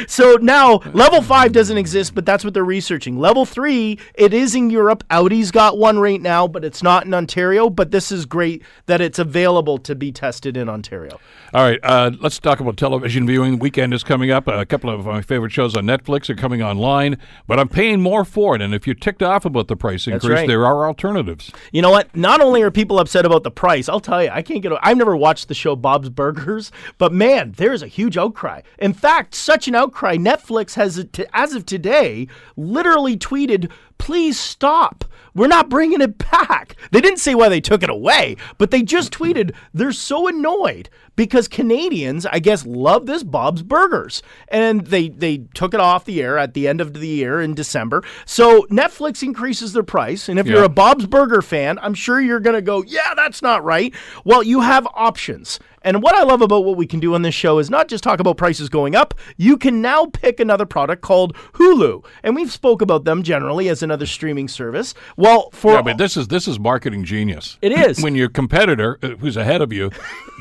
so 0.07 0.39
now 0.41 0.79
level 0.93 1.23
five 1.23 1.53
doesn't 1.53 1.77
exist, 1.77 2.15
but 2.15 2.27
that's 2.27 2.45
what 2.45 2.55
they're 2.55 2.65
researching. 2.65 3.19
Level 3.19 3.45
three, 3.45 3.99
it 4.15 4.35
is 4.35 4.55
in 4.55 4.71
Europe. 4.71 5.05
Audi's 5.11 5.51
got 5.51 5.79
one 5.79 5.99
right 5.99 6.21
now, 6.21 6.47
but 6.47 6.65
it's 6.65 6.83
not 6.83 7.07
in 7.07 7.15
Ontario. 7.15 7.71
But 7.71 7.91
this 7.91 8.13
is 8.13 8.27
great 8.27 8.63
that 8.87 9.01
it's 9.01 9.19
available 9.19 9.79
to 9.79 9.95
be 9.95 10.13
tested 10.13 10.57
in 10.57 10.69
Ontario. 10.69 11.21
All 11.53 11.65
right, 11.65 11.81
uh, 11.83 12.13
let's 12.21 12.39
talk 12.39 12.61
about 12.61 12.77
television 12.77 13.27
viewing. 13.27 13.59
Weekend 13.59 13.93
is 13.93 14.05
coming 14.05 14.31
up. 14.31 14.47
A 14.47 14.65
couple 14.65 14.89
of 14.89 15.05
my 15.07 15.21
favorite 15.21 15.51
shows 15.51 15.75
on 15.75 15.85
Netflix 15.85 16.31
are 16.31 16.37
coming 16.37 16.63
online, 16.63 17.19
but 17.49 17.59
I'm 17.59 17.69
paying 17.69 18.01
more 18.01 18.25
for 18.25 18.55
it. 18.55 18.63
And 18.63 18.73
if 18.73 18.87
you're 18.87 18.95
ticked 18.95 19.23
off 19.23 19.45
about 19.45 19.67
the 19.67 19.77
price 19.77 20.07
increase, 20.07 20.31
right. 20.31 20.47
there 20.47 20.65
are 20.65 20.87
alternatives. 20.87 21.51
You 21.73 21.83
know 21.83 21.91
what? 21.91 22.15
Not 22.17 22.41
only 22.41 22.63
are 22.63 22.71
people 22.71 23.01
upset 23.01 23.27
about 23.27 23.43
the 23.43 23.51
price, 23.51 23.89
I'll 23.89 23.99
tell 23.99 24.23
you, 24.23 24.31
I 24.31 24.43
can't 24.43 24.63
get. 24.63 24.73
I've 24.81 24.97
never 24.97 25.17
watched 25.17 25.49
the 25.49 25.55
show 25.55 25.75
Bob's 25.75 26.09
Burgers, 26.09 26.71
but 26.99 27.13
man, 27.13 27.53
there's 27.57 27.83
a 27.83 27.89
huge 27.89 28.17
outcry. 28.17 28.63
In 28.79 28.93
fact, 28.93 29.35
such 29.35 29.67
outcry, 29.75 30.17
Netflix 30.17 30.75
has, 30.75 31.05
as 31.33 31.55
of 31.55 31.67
today, 31.67 32.29
literally 32.57 33.17
tweeted, 33.17 33.71
"Please 33.99 34.39
stop. 34.39 35.05
We're 35.35 35.47
not 35.47 35.69
bringing 35.69 36.01
it 36.01 36.19
back." 36.19 36.77
They 36.91 37.01
didn't 37.01 37.21
say 37.21 37.35
why 37.35 37.49
they 37.49 37.61
took 37.61 37.83
it 37.83 37.91
away, 37.91 38.37
but 38.59 38.71
they 38.71 38.83
just 38.83 39.13
tweeted 39.13 39.55
they're 39.73 39.93
so 39.93 40.29
annoyed 40.29 40.89
because 41.21 41.49
Canadians, 41.49 42.25
I 42.25 42.39
guess, 42.39 42.65
love 42.65 43.05
this 43.05 43.23
Bob's 43.23 43.63
Burgers, 43.63 44.23
and 44.49 44.87
they 44.87 45.11
they 45.11 45.43
took 45.53 45.75
it 45.75 45.81
off 45.81 46.07
the 46.07 46.23
air 46.23 46.39
at 46.39 46.55
the 46.55 46.67
end 46.67 46.81
of 46.81 46.95
the 46.95 47.07
year 47.07 47.43
in 47.43 47.53
December. 47.53 48.03
So 48.25 48.63
Netflix 48.71 49.23
increases 49.23 49.75
their 49.75 49.83
price, 49.83 50.31
and 50.31 50.39
if 50.39 50.47
you're 50.47 50.65
a 50.65 50.71
Bob's 50.71 51.05
Burger 51.05 51.43
fan, 51.43 51.79
I'm 51.81 51.93
sure 51.93 52.23
you're 52.23 52.41
going 52.41 52.57
to 52.57 52.63
go, 52.63 52.83
yeah, 52.85 53.13
that's 53.15 53.43
not 53.43 53.63
right. 53.63 53.95
Well, 54.25 54.43
you 54.43 54.61
have 54.61 54.89
options. 54.95 55.61
And 55.83 56.03
what 56.03 56.15
I 56.15 56.25
love 56.25 56.43
about 56.43 56.65
what 56.65 56.77
we 56.77 56.87
can 56.87 57.01
do 57.01 57.15
on 57.15 57.23
this 57.23 57.35
show 57.35 57.59
is 57.59 57.71
not 57.71 57.89
just 57.89 58.05
talk 58.05 58.21
about 58.21 58.37
prices 58.37 58.69
going 58.69 58.95
up. 58.95 59.15
You 59.39 59.57
can 59.57 59.81
now 59.81 60.07
pick 60.07 60.39
another 60.39 60.67
product 60.67 61.01
called 61.01 61.35
Hulu, 61.55 62.05
and 62.23 62.37
we've 62.37 62.53
spoke 62.53 62.83
about 62.83 63.05
them 63.05 63.23
generally 63.23 63.69
as 63.69 63.83
another 63.83 64.05
streaming 64.05 64.47
service. 64.47 64.93
Well, 65.17 65.51
for 65.53 65.73
Yeah, 65.73 65.83
but 65.83 65.97
this 65.97 66.19
is 66.19 66.29
this 66.29 66.47
is 66.47 66.59
marketing 66.59 67.05
genius. 67.05 67.57
It 67.63 67.73
is. 67.73 68.03
when 68.03 68.15
your 68.15 68.29
competitor, 68.29 68.99
uh, 69.03 69.11
who's 69.21 69.39
ahead 69.39 69.63
of 69.63 69.73
you, 69.73 69.91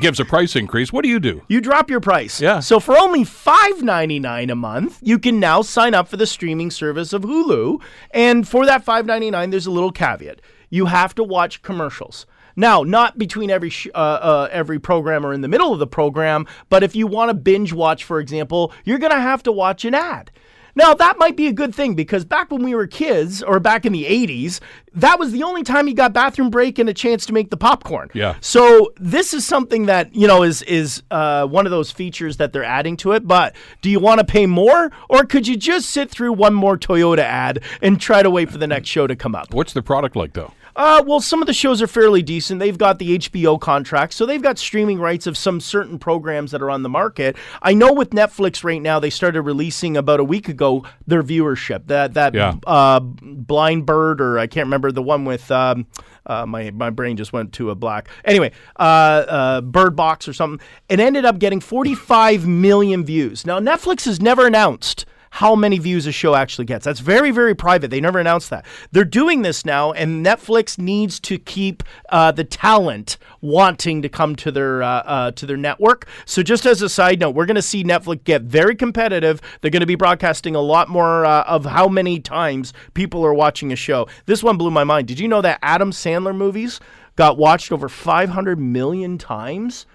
gives 0.01 0.19
a 0.19 0.25
price 0.25 0.55
increase. 0.57 0.68
What 0.93 1.03
do 1.03 1.09
you 1.09 1.19
do? 1.19 1.41
You 1.47 1.61
drop 1.61 1.89
your 1.89 1.99
price. 1.99 2.39
Yeah. 2.39 2.59
So 2.59 2.79
for 2.79 2.97
only 2.97 3.23
$5.99 3.23 4.51
a 4.51 4.55
month, 4.55 4.99
you 5.01 5.19
can 5.19 5.39
now 5.39 5.61
sign 5.61 5.93
up 5.93 6.07
for 6.07 6.17
the 6.17 6.27
streaming 6.27 6.71
service 6.71 7.13
of 7.13 7.23
Hulu. 7.23 7.81
And 8.11 8.47
for 8.47 8.65
that 8.65 8.85
$5.99, 8.85 9.51
there's 9.51 9.65
a 9.65 9.71
little 9.71 9.91
caveat. 9.91 10.41
You 10.69 10.85
have 10.85 11.15
to 11.15 11.23
watch 11.23 11.61
commercials. 11.61 12.25
Now, 12.55 12.83
not 12.83 13.17
between 13.17 13.49
every 13.49 13.69
sh- 13.69 13.87
uh, 13.95 13.97
uh, 13.97 14.49
every 14.51 14.79
program 14.79 15.25
or 15.25 15.33
in 15.33 15.41
the 15.41 15.47
middle 15.47 15.71
of 15.71 15.79
the 15.79 15.87
program, 15.87 16.45
but 16.69 16.83
if 16.83 16.95
you 16.95 17.07
want 17.07 17.29
to 17.29 17.33
binge 17.33 17.71
watch, 17.71 18.03
for 18.03 18.19
example, 18.19 18.73
you're 18.83 18.97
going 18.99 19.13
to 19.13 19.19
have 19.19 19.43
to 19.43 19.51
watch 19.51 19.85
an 19.85 19.95
ad. 19.95 20.29
Now, 20.75 20.93
that 20.93 21.17
might 21.17 21.35
be 21.35 21.47
a 21.47 21.53
good 21.53 21.73
thing 21.73 21.95
because 21.95 22.25
back 22.25 22.51
when 22.51 22.63
we 22.63 22.75
were 22.75 22.87
kids, 22.87 23.41
or 23.41 23.59
back 23.59 23.85
in 23.85 23.93
the 23.93 24.05
80s, 24.05 24.59
that 24.93 25.19
was 25.19 25.31
the 25.31 25.43
only 25.43 25.63
time 25.63 25.87
you 25.87 25.93
got 25.93 26.13
bathroom 26.13 26.49
break 26.49 26.79
and 26.79 26.89
a 26.89 26.93
chance 26.93 27.25
to 27.27 27.33
make 27.33 27.49
the 27.49 27.57
popcorn. 27.57 28.09
Yeah. 28.13 28.35
So 28.41 28.93
this 28.97 29.33
is 29.33 29.45
something 29.45 29.85
that, 29.87 30.13
you 30.15 30.27
know, 30.27 30.43
is, 30.43 30.61
is 30.63 31.03
uh, 31.11 31.45
one 31.45 31.65
of 31.65 31.71
those 31.71 31.91
features 31.91 32.37
that 32.37 32.53
they're 32.53 32.63
adding 32.63 32.97
to 32.97 33.13
it. 33.13 33.27
But 33.27 33.55
do 33.81 33.89
you 33.89 33.99
want 33.99 34.19
to 34.19 34.25
pay 34.25 34.45
more? 34.45 34.91
Or 35.09 35.23
could 35.23 35.47
you 35.47 35.57
just 35.57 35.89
sit 35.89 36.09
through 36.09 36.33
one 36.33 36.53
more 36.53 36.77
Toyota 36.77 37.19
ad 37.19 37.61
and 37.81 37.99
try 37.99 38.23
to 38.23 38.29
wait 38.29 38.49
for 38.51 38.57
the 38.57 38.67
next 38.67 38.89
show 38.89 39.07
to 39.07 39.15
come 39.15 39.35
up? 39.35 39.53
What's 39.53 39.73
the 39.73 39.81
product 39.81 40.15
like, 40.15 40.33
though? 40.33 40.53
Uh, 40.75 41.03
well, 41.05 41.19
some 41.19 41.41
of 41.41 41.47
the 41.47 41.53
shows 41.53 41.81
are 41.81 41.87
fairly 41.87 42.21
decent. 42.21 42.59
They've 42.59 42.77
got 42.77 42.99
the 42.99 43.17
HBO 43.17 43.59
contract, 43.59 44.13
so 44.13 44.25
they've 44.25 44.41
got 44.41 44.57
streaming 44.57 44.99
rights 44.99 45.27
of 45.27 45.37
some 45.37 45.59
certain 45.59 45.99
programs 45.99 46.51
that 46.51 46.61
are 46.61 46.69
on 46.69 46.83
the 46.83 46.89
market. 46.89 47.35
I 47.61 47.73
know 47.73 47.91
with 47.93 48.11
Netflix 48.11 48.63
right 48.63 48.81
now, 48.81 48.99
they 48.99 49.09
started 49.09 49.41
releasing 49.41 49.97
about 49.97 50.19
a 50.19 50.23
week 50.23 50.47
ago 50.49 50.83
their 51.07 51.23
viewership. 51.23 51.87
That 51.87 52.13
that 52.13 52.33
Yeah. 52.33 52.55
uh, 52.67 52.99
Blind 52.99 53.85
Bird, 53.85 54.21
or 54.21 54.39
I 54.39 54.47
can't 54.47 54.65
remember 54.67 54.91
the 54.91 55.03
one 55.03 55.25
with. 55.25 55.49
Um, 55.51 55.87
uh, 56.25 56.45
my 56.45 56.69
my 56.71 56.91
brain 56.91 57.17
just 57.17 57.33
went 57.33 57.53
to 57.53 57.71
a 57.71 57.75
black. 57.75 58.07
Anyway, 58.23 58.51
uh, 58.77 58.83
uh, 58.83 59.61
Bird 59.61 59.95
Box 59.95 60.27
or 60.27 60.33
something. 60.33 60.65
It 60.87 60.99
ended 60.99 61.25
up 61.25 61.39
getting 61.39 61.59
45 61.59 62.45
million 62.45 63.03
views. 63.03 63.45
Now 63.47 63.59
Netflix 63.59 64.05
has 64.05 64.21
never 64.21 64.45
announced 64.45 65.05
how 65.31 65.55
many 65.55 65.77
views 65.77 66.07
a 66.07 66.11
show 66.11 66.33
actually 66.35 66.65
gets. 66.65 66.85
That's 66.85 66.99
very, 66.99 67.31
very 67.31 67.53
private. 67.55 67.89
They 67.91 68.01
never 68.01 68.19
announced 68.19 68.49
that. 68.49 68.65
They're 68.91 69.03
doing 69.05 69.41
this 69.43 69.63
now, 69.65 69.91
and 69.91 70.25
Netflix 70.25 70.77
needs 70.77 71.19
to 71.21 71.37
keep 71.37 71.83
uh, 72.09 72.31
the 72.31 72.43
talent 72.43 73.17
wanting 73.41 74.01
to 74.01 74.09
come 74.09 74.35
to 74.37 74.51
their 74.51 74.81
uh, 74.83 74.87
uh, 75.05 75.31
to 75.31 75.45
their 75.45 75.57
network. 75.57 76.07
So, 76.25 76.41
just 76.43 76.65
as 76.65 76.81
a 76.81 76.89
side 76.89 77.19
note, 77.19 77.35
we're 77.35 77.45
going 77.45 77.55
to 77.55 77.61
see 77.61 77.83
Netflix 77.83 78.23
get 78.23 78.41
very 78.43 78.75
competitive. 78.75 79.41
They're 79.61 79.71
going 79.71 79.81
to 79.81 79.85
be 79.85 79.95
broadcasting 79.95 80.55
a 80.55 80.61
lot 80.61 80.89
more 80.89 81.25
uh, 81.25 81.43
of 81.43 81.65
how 81.65 81.87
many 81.87 82.19
times 82.19 82.73
people 82.93 83.23
are 83.25 83.33
watching 83.33 83.71
a 83.71 83.75
show. 83.75 84.07
This 84.25 84.41
one 84.43 84.57
blew 84.57 84.71
my 84.71 84.83
mind. 84.83 85.07
Did 85.07 85.19
you 85.19 85.27
know 85.27 85.41
that 85.41 85.59
Adam 85.61 85.91
Sandler 85.91 86.35
movies 86.35 86.79
got 87.15 87.37
watched 87.37 87.71
over 87.71 87.87
500 87.89 88.59
million 88.59 89.17
times? 89.17 89.85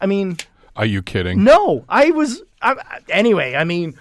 I 0.00 0.06
mean, 0.06 0.36
Are 0.76 0.84
you 0.86 1.00
kidding? 1.02 1.44
no, 1.44 1.84
I 1.88 2.10
was. 2.10 2.42
I, 2.60 2.72
I- 2.72 2.98
anyway, 3.08 3.54
I 3.54 3.64
mean, 3.64 3.94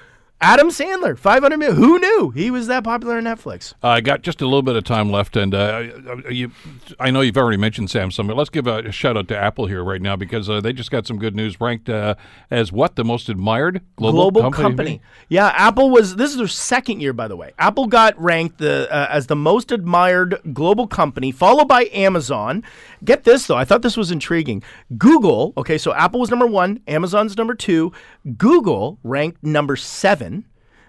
Adam 0.43 0.69
Sandler, 0.69 1.15
500 1.15 1.55
million. 1.57 1.77
Who 1.77 1.99
knew 1.99 2.31
he 2.31 2.49
was 2.49 2.65
that 2.65 2.83
popular 2.83 3.17
on 3.17 3.25
Netflix? 3.25 3.75
I 3.83 4.01
got 4.01 4.23
just 4.23 4.41
a 4.41 4.45
little 4.45 4.63
bit 4.63 4.75
of 4.75 4.83
time 4.83 5.11
left, 5.11 5.37
and 5.37 5.53
uh, 5.53 5.83
you, 6.31 6.51
I 6.99 7.11
know 7.11 7.21
you've 7.21 7.37
already 7.37 7.57
mentioned 7.57 7.89
Samsung, 7.89 8.27
but 8.27 8.35
let's 8.35 8.49
give 8.49 8.65
a 8.65 8.91
shout 8.91 9.15
out 9.17 9.27
to 9.27 9.37
Apple 9.37 9.67
here 9.67 9.83
right 9.83 10.01
now 10.01 10.15
because 10.15 10.49
uh, 10.49 10.59
they 10.59 10.73
just 10.73 10.89
got 10.89 11.05
some 11.05 11.19
good 11.19 11.35
news. 11.35 11.61
Ranked 11.61 11.89
uh, 11.89 12.15
as 12.49 12.71
what 12.71 12.95
the 12.95 13.03
most 13.03 13.29
admired 13.29 13.81
global, 13.97 14.31
Global 14.31 14.51
company. 14.51 14.99
Yeah, 15.29 15.53
Apple 15.55 15.91
was. 15.91 16.15
This 16.15 16.31
is 16.31 16.37
their 16.37 16.47
second 16.47 17.01
year, 17.01 17.13
by 17.13 17.27
the 17.27 17.35
way. 17.35 17.51
Apple 17.59 17.85
got 17.85 18.19
ranked 18.19 18.57
the 18.57 18.91
uh, 18.91 19.07
as 19.11 19.27
the 19.27 19.35
most 19.35 19.71
admired 19.71 20.39
global 20.53 20.87
company, 20.87 21.31
followed 21.31 21.67
by 21.67 21.87
Amazon. 21.93 22.63
Get 23.03 23.25
this 23.25 23.45
though, 23.45 23.57
I 23.57 23.65
thought 23.65 23.83
this 23.83 23.97
was 23.97 24.09
intriguing. 24.09 24.63
Google. 24.97 25.53
Okay, 25.57 25.77
so 25.77 25.93
Apple 25.93 26.19
was 26.19 26.31
number 26.31 26.47
one, 26.47 26.79
Amazon's 26.87 27.37
number 27.37 27.53
two, 27.53 27.91
Google 28.37 28.97
ranked 29.03 29.43
number 29.43 29.75
seven. 29.75 30.30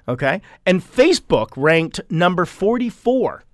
Okay, 0.08 0.40
and 0.66 0.82
Facebook 0.82 1.50
ranked 1.56 2.00
number 2.10 2.44
forty-four. 2.44 3.44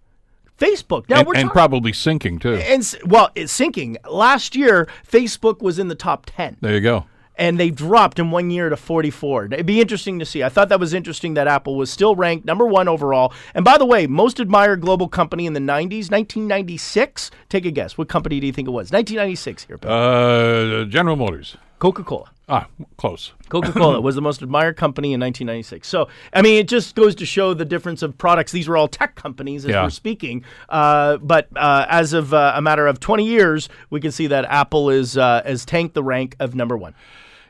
Facebook. 0.58 1.08
Now 1.08 1.18
and, 1.18 1.26
we're 1.28 1.34
and 1.34 1.42
talking- 1.44 1.50
probably 1.52 1.92
sinking 1.92 2.40
too. 2.40 2.54
and 2.54 2.94
well, 3.04 3.30
it's 3.36 3.52
sinking. 3.52 3.96
Last 4.10 4.56
year, 4.56 4.88
Facebook 5.08 5.60
was 5.62 5.78
in 5.78 5.86
the 5.88 5.94
top 5.94 6.26
ten 6.26 6.56
There 6.60 6.74
you 6.74 6.80
go. 6.80 7.04
and 7.36 7.60
they 7.60 7.70
dropped 7.70 8.18
in 8.18 8.32
one 8.32 8.50
year 8.50 8.68
to 8.68 8.76
44. 8.76 9.44
It'd 9.52 9.66
be 9.66 9.80
interesting 9.80 10.18
to 10.18 10.24
see. 10.24 10.42
I 10.42 10.48
thought 10.48 10.68
that 10.70 10.80
was 10.80 10.94
interesting 10.94 11.34
that 11.34 11.46
Apple 11.46 11.76
was 11.76 11.90
still 11.92 12.16
ranked 12.16 12.44
number 12.44 12.66
one 12.66 12.88
overall. 12.88 13.32
And 13.54 13.64
by 13.64 13.78
the 13.78 13.86
way, 13.86 14.08
most 14.08 14.40
admired 14.40 14.80
global 14.80 15.06
company 15.06 15.46
in 15.46 15.52
the 15.52 15.60
90s, 15.60 16.10
1996. 16.10 17.30
Take 17.48 17.64
a 17.64 17.70
guess. 17.70 17.96
What 17.96 18.08
company 18.08 18.40
do 18.40 18.46
you 18.48 18.52
think 18.52 18.66
it 18.66 18.72
was? 18.72 18.90
1996 18.90 19.66
here, 19.66 19.78
Bill. 19.78 19.92
Uh, 19.92 20.84
General 20.86 21.14
Motors. 21.14 21.56
Coca 21.78 22.02
Cola. 22.02 22.30
Ah, 22.50 22.66
close. 22.96 23.32
Coca 23.50 23.72
Cola 23.72 24.00
was 24.00 24.14
the 24.14 24.22
most 24.22 24.40
admired 24.40 24.76
company 24.78 25.12
in 25.12 25.20
1996. 25.20 25.86
So, 25.86 26.08
I 26.32 26.40
mean, 26.40 26.56
it 26.58 26.66
just 26.66 26.94
goes 26.94 27.14
to 27.16 27.26
show 27.26 27.52
the 27.52 27.66
difference 27.66 28.02
of 28.02 28.16
products. 28.16 28.52
These 28.52 28.68
were 28.68 28.76
all 28.76 28.88
tech 28.88 29.16
companies 29.16 29.66
as 29.66 29.70
Yeah. 29.72 29.82
we're 29.82 29.90
speaking. 29.90 30.44
Uh, 30.70 31.18
but 31.18 31.48
uh, 31.54 31.84
as 31.90 32.14
of 32.14 32.32
uh, 32.32 32.52
a 32.56 32.62
matter 32.62 32.86
of 32.86 33.00
20 33.00 33.26
years, 33.26 33.68
we 33.90 34.00
can 34.00 34.10
see 34.12 34.28
that 34.28 34.46
Apple 34.46 34.88
is 34.88 35.18
uh, 35.18 35.42
has 35.44 35.66
tanked 35.66 35.94
the 35.94 36.02
rank 36.02 36.36
of 36.40 36.54
number 36.54 36.76
one. 36.76 36.94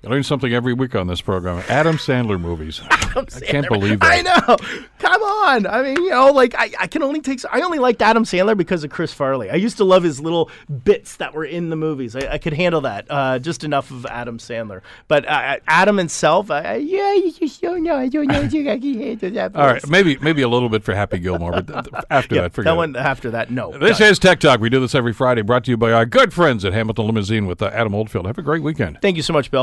You 0.03 0.11
learn 0.11 0.23
something 0.23 0.53
every 0.53 0.75
week 0.75 0.95
on 0.95 1.07
this 1.09 1.21
program. 1.21 1.63
Adam 1.69 1.97
Sandler 1.97 2.41
movies. 2.41 2.81
I 2.91 3.25
can't 3.47 3.69
believe 3.69 3.99
that. 4.01 4.07
I 4.07 4.23
know. 4.23 4.57
Come 4.99 5.23
on. 5.23 5.67
I 5.67 5.83
mean, 5.83 5.97
you 5.97 6.11
know, 6.11 6.27
like 6.33 6.55
I, 6.57 6.71
I 6.79 6.87
can 6.87 7.03
only 7.03 7.21
take. 7.21 7.41
I 7.51 7.61
only 7.63 7.79
liked 7.79 8.01
Adam 8.01 8.25
Sandler 8.25 8.57
because 8.57 8.85
of 8.85 8.91
Chris 8.91 9.13
Farley. 9.13 9.51
I 9.51 9.55
used 9.57 9.77
to 9.79 9.85
love 9.85 10.03
his 10.05 10.21
little 10.21 10.51
bits 10.85 11.17
that 11.17 11.35
were 11.35 11.45
in 11.45 11.71
the 11.71 11.77
movies. 11.77 12.15
I, 12.15 12.35
I 12.35 12.39
could 12.39 12.53
handle 12.53 12.83
that. 12.83 13.07
Uh, 13.11 13.39
just 13.41 13.65
enough 13.65 13.91
of 13.91 14.07
Adam 14.07 14.39
Sandler. 14.39 14.83
But 15.09 15.27
uh, 15.29 15.57
Adam 15.67 15.97
himself, 15.97 16.51
I, 16.51 16.63
I, 16.63 16.75
yeah, 16.77 17.15
you 17.15 17.81
know. 17.81 17.97
I 17.97 18.09
don't 18.09 18.27
know. 18.29 18.41
You 18.43 18.65
can 18.65 18.83
handle 18.83 19.31
that. 19.31 19.53
All 19.57 19.67
right, 19.67 19.89
maybe 19.89 20.17
maybe 20.19 20.43
a 20.43 20.49
little 20.49 20.69
bit 20.69 20.85
for 20.85 20.95
Happy 20.95 21.19
Gilmore, 21.19 21.53
but 21.61 21.67
th- 21.67 21.85
th- 21.85 22.05
after 22.11 22.35
Yeah, 22.37 22.43
that, 22.43 22.53
forget 22.53 22.71
that 22.71 22.75
it. 22.75 22.77
one 22.77 22.95
after 22.97 23.31
that. 23.33 23.51
No. 23.51 23.77
This 23.77 24.01
is 24.01 24.19
Tech 24.21 24.39
Talk. 24.39 24.61
We 24.61 24.69
do 24.71 24.79
this 24.81 24.95
every 24.95 25.13
Friday, 25.13 25.43
brought 25.43 25.65
to 25.65 25.71
you 25.73 25.77
by 25.77 25.91
our 25.93 26.07
good 26.07 26.33
friends 26.33 26.65
at 26.65 26.73
Hamilton 26.73 27.07
Limousine 27.07 27.47
with 27.47 27.63
uh, 27.63 27.71
Adam 27.73 27.95
Oldfield. 27.95 28.27
Have 28.27 28.39
a 28.39 28.43
great 28.43 28.63
weekend. 28.63 28.99
Thank 29.03 29.17
you 29.17 29.23
so 29.23 29.33
much, 29.33 29.51
Bill. 29.51 29.63